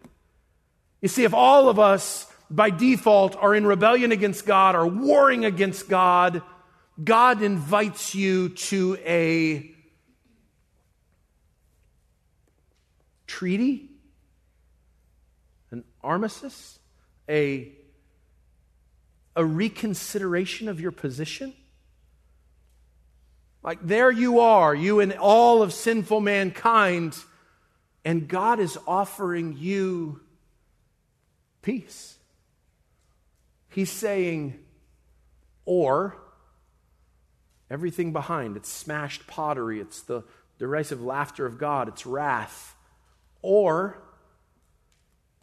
[1.01, 5.45] You see, if all of us by default are in rebellion against God, or warring
[5.45, 6.41] against God,
[7.01, 9.71] God invites you to a
[13.27, 13.90] treaty
[16.03, 16.79] armistice,
[17.29, 17.71] a,
[19.35, 21.53] a reconsideration of your position.
[23.63, 27.15] Like there you are, you and all of sinful mankind,
[28.03, 30.19] and God is offering you
[31.61, 32.17] peace.
[33.69, 34.59] He's saying,
[35.65, 36.17] or
[37.69, 40.23] everything behind, it's smashed pottery, it's the
[40.59, 42.75] derisive laughter of God, it's wrath.
[43.41, 44.01] Or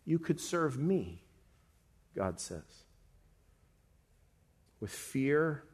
[0.08, 1.20] you could serve me,
[2.16, 2.62] God says.
[4.80, 5.64] With fear,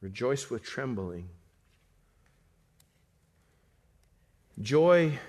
[0.00, 1.28] rejoice with trembling.
[4.60, 5.20] Joy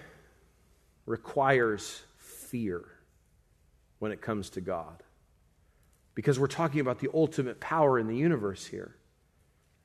[1.06, 2.84] requires fear
[4.00, 5.04] when it comes to God.
[6.16, 8.96] Because we're talking about the ultimate power in the universe here.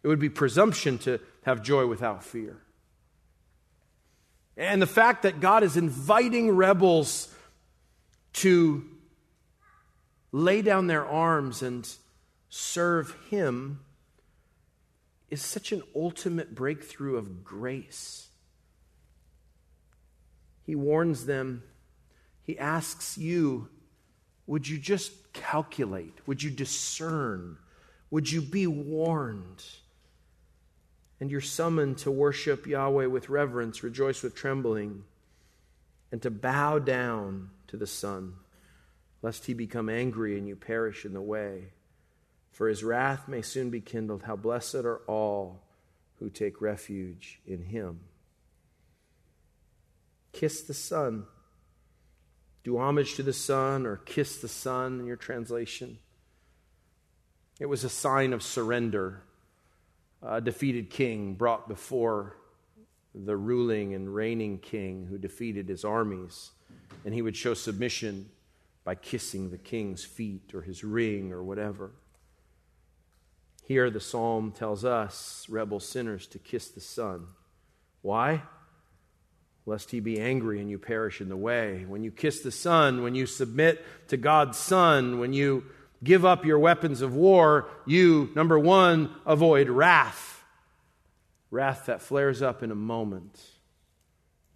[0.03, 2.57] It would be presumption to have joy without fear.
[4.57, 7.35] And the fact that God is inviting rebels
[8.39, 8.85] to
[10.31, 11.89] lay down their arms and
[12.49, 13.81] serve Him
[15.29, 18.29] is such an ultimate breakthrough of grace.
[20.65, 21.65] He warns them,
[22.45, 23.69] He asks you,
[24.47, 26.15] would you just calculate?
[26.27, 27.59] Would you discern?
[28.11, 29.65] Would you be warned?
[31.21, 35.03] And you're summoned to worship Yahweh with reverence, rejoice with trembling,
[36.13, 38.35] and to bow down to the Son,
[39.23, 41.73] lest he become angry and you perish in the way.
[42.51, 44.25] For his wrath may soon be kindled.
[44.25, 45.63] How blessed are all
[46.19, 48.01] who take refuge in him.
[50.33, 51.25] Kiss the Son.
[52.65, 55.99] Do homage to the Son or kiss the Son in your translation.
[57.61, 59.23] It was a sign of surrender
[60.23, 62.37] a defeated king brought before
[63.15, 66.51] the ruling and reigning king who defeated his armies,
[67.05, 68.29] and he would show submission
[68.85, 71.91] by kissing the king's feet or his ring or whatever.
[73.65, 77.27] Here, the psalm tells us, rebel sinners, to kiss the Son.
[78.01, 78.43] Why?
[79.67, 81.85] Lest he be angry and you perish in the way.
[81.87, 85.65] When you kiss the Son, when you submit to God's Son, when you
[86.03, 90.43] give up your weapons of war, you, number one, avoid wrath.
[91.51, 93.39] Wrath that flares up in a moment.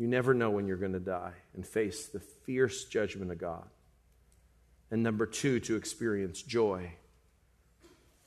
[0.03, 3.69] You never know when you're going to die and face the fierce judgment of God.
[4.91, 6.95] And number two, to experience joy.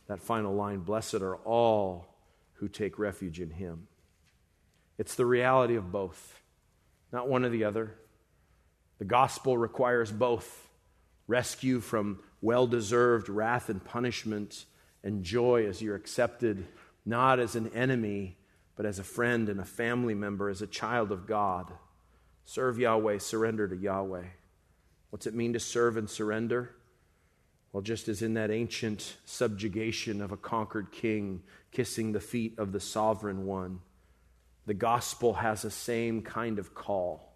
[0.08, 2.08] That final line Blessed are all
[2.54, 3.90] who take refuge in Him.
[4.98, 6.42] It's the reality of both,
[7.12, 7.94] not one or the other.
[9.00, 10.70] The gospel requires both
[11.28, 14.64] rescue from well deserved wrath and punishment
[15.04, 16.68] and joy as you're accepted
[17.06, 18.38] not as an enemy,
[18.76, 21.72] but as a friend and a family member, as a child of God.
[22.44, 24.26] Serve Yahweh, surrender to Yahweh.
[25.10, 26.76] What's it mean to serve and surrender?
[27.72, 32.72] Well, just as in that ancient subjugation of a conquered king kissing the feet of
[32.72, 33.80] the sovereign one,
[34.66, 37.34] the gospel has the same kind of call.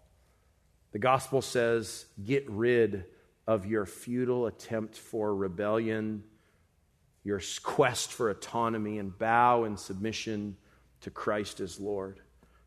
[0.92, 3.04] The gospel says, get rid
[3.46, 6.24] of your futile attempt for rebellion,
[7.22, 10.56] your quest for autonomy, and bow in submission
[11.00, 12.20] to Christ as Lord.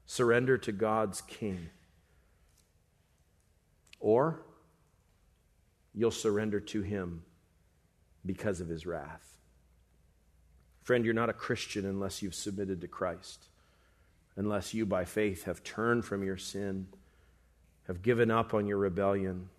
[0.06, 1.70] Surrender to God's King.
[4.00, 4.42] Or
[5.94, 7.24] you'll surrender to Him
[8.26, 9.38] because of His wrath.
[10.82, 13.46] Friend, you're not a Christian unless you've submitted to Christ,
[14.36, 16.88] unless you, by faith, have turned from your sin,
[17.88, 19.50] have given up on your rebellion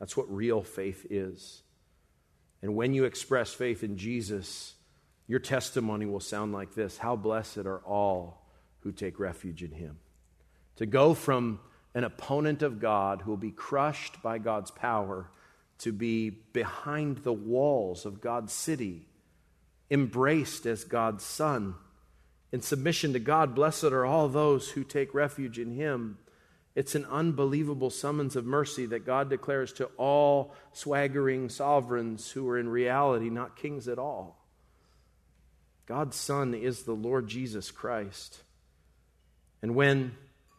[0.00, 1.62] that's what real faith is.
[2.62, 4.74] And when you express faith in Jesus,
[5.30, 8.44] your testimony will sound like this How blessed are all
[8.80, 10.00] who take refuge in him.
[10.76, 11.60] To go from
[11.94, 15.30] an opponent of God who will be crushed by God's power
[15.78, 19.06] to be behind the walls of God's city,
[19.88, 21.76] embraced as God's son.
[22.50, 26.18] In submission to God, blessed are all those who take refuge in him.
[26.74, 32.58] It's an unbelievable summons of mercy that God declares to all swaggering sovereigns who are
[32.58, 34.39] in reality not kings at all.
[35.90, 38.44] God's Son is the Lord Jesus Christ.
[39.60, 40.12] And when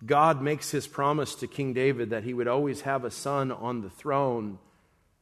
[0.05, 3.79] God makes his promise to King David that he would always have a son on
[3.79, 4.59] the throne,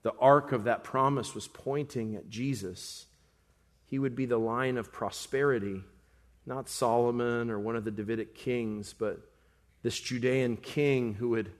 [0.01, 3.05] the arc of that promise was pointing at Jesus.
[3.86, 5.84] He would be the line of prosperity,
[6.43, 9.20] not Solomon or one of the Davidic kings, but
[9.84, 11.51] this Judean king who would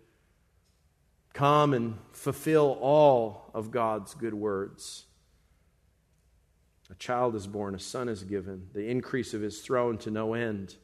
[1.34, 5.06] come and fulfill all of God's good words.
[6.92, 10.34] A child is born, a son is given, the increase of his throne to no
[10.34, 10.76] end,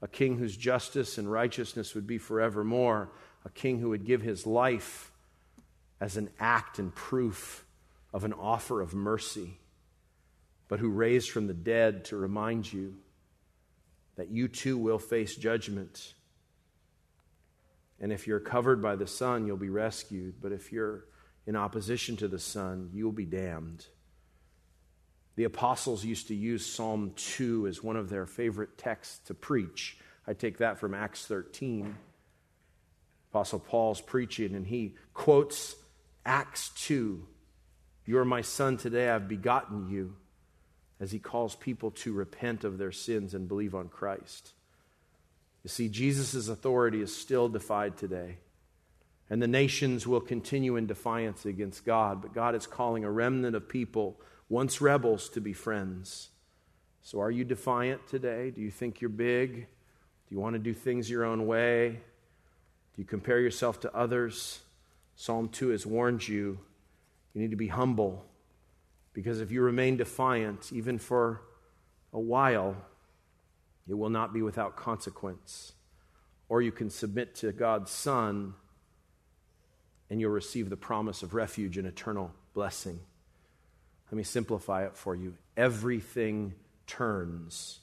[0.00, 3.10] a king whose justice and righteousness would be forevermore,
[3.44, 5.12] a king who would give his life
[6.00, 7.66] as an act and proof
[8.12, 9.58] of an offer of mercy,
[10.68, 12.96] but who raised from the dead to remind you
[14.16, 16.14] that you too will face judgment.
[18.00, 20.36] And if you're covered by the Son, you'll be rescued.
[20.40, 21.04] But if you're
[21.46, 23.86] in opposition to the Son, you'll be damned.
[25.36, 29.98] The apostles used to use Psalm 2 as one of their favorite texts to preach.
[30.26, 31.96] I take that from Acts 13.
[33.30, 35.76] Apostle Paul's preaching, and he quotes
[36.26, 37.26] Acts 2
[38.06, 40.16] You are my son today, I've begotten you,
[40.98, 44.52] as he calls people to repent of their sins and believe on Christ.
[45.62, 48.38] You see, Jesus' authority is still defied today.
[49.28, 53.54] And the nations will continue in defiance against God, but God is calling a remnant
[53.54, 54.20] of people,
[54.50, 56.28] once rebels, to be friends.
[57.00, 58.50] So, are you defiant today?
[58.50, 59.54] Do you think you're big?
[59.54, 61.88] Do you want to do things your own way?
[61.88, 64.60] Do you compare yourself to others?
[65.16, 66.58] Psalm 2 has warned you
[67.32, 68.24] you need to be humble
[69.12, 71.42] because if you remain defiant, even for
[72.12, 72.76] a while,
[73.88, 75.72] it will not be without consequence.
[76.48, 78.54] Or you can submit to God's Son
[80.08, 82.98] and you'll receive the promise of refuge and eternal blessing.
[84.10, 85.34] Let me simplify it for you.
[85.56, 86.54] Everything
[86.86, 87.78] turns,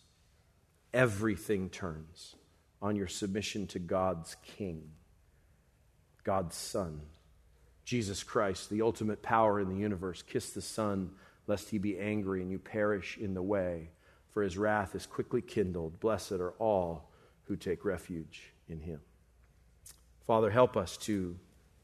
[0.93, 2.36] everything turns
[2.82, 4.89] on your submission to God's King,
[6.23, 7.01] God's Son,
[7.86, 10.21] Jesus Christ, the ultimate power in the universe.
[10.21, 11.11] Kiss the Son,
[11.47, 13.89] lest he be angry and you perish in the way,
[14.34, 16.01] for his wrath is quickly kindled.
[16.01, 17.09] Blessed are all
[17.45, 18.99] who take refuge in him.
[20.25, 21.38] Father, help us to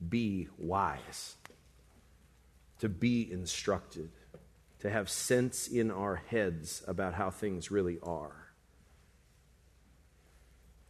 [0.09, 1.37] be wise,
[2.79, 4.09] to be instructed,
[4.83, 8.49] to have sense in our heads about how things really are.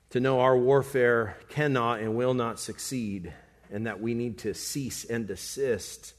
[0.09, 3.31] To know our warfare cannot and will not succeed,
[3.71, 6.15] and that we need to cease and desist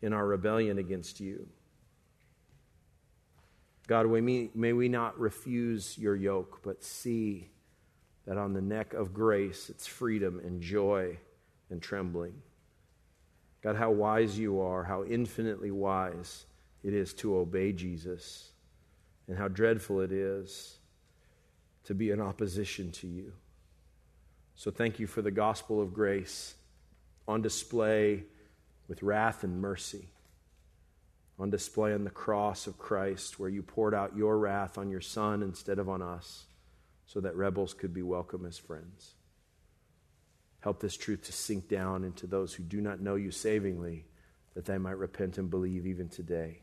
[0.00, 1.46] in our rebellion against you.
[3.88, 7.50] God, may, we not refuse your yoke, but see
[8.26, 11.18] that on the neck of grace it's freedom and joy
[11.68, 12.40] and trembling.
[13.62, 16.46] God, how wise you are, how infinitely wise
[16.84, 18.50] it is to obey Jesus,
[19.26, 20.78] and how dreadful it is
[21.84, 23.32] to be in opposition to you.
[24.54, 26.54] So thank you for the gospel of grace
[27.26, 28.24] on display
[28.88, 30.08] with wrath and mercy,
[31.38, 35.00] on display on the cross of Christ, where you poured out your wrath on your
[35.00, 36.46] Son instead of on us,
[37.06, 39.14] so that rebels could be welcome as friends.
[40.60, 44.04] Help this truth to sink down into those who do not know you savingly,
[44.54, 46.62] that they might repent and believe even today.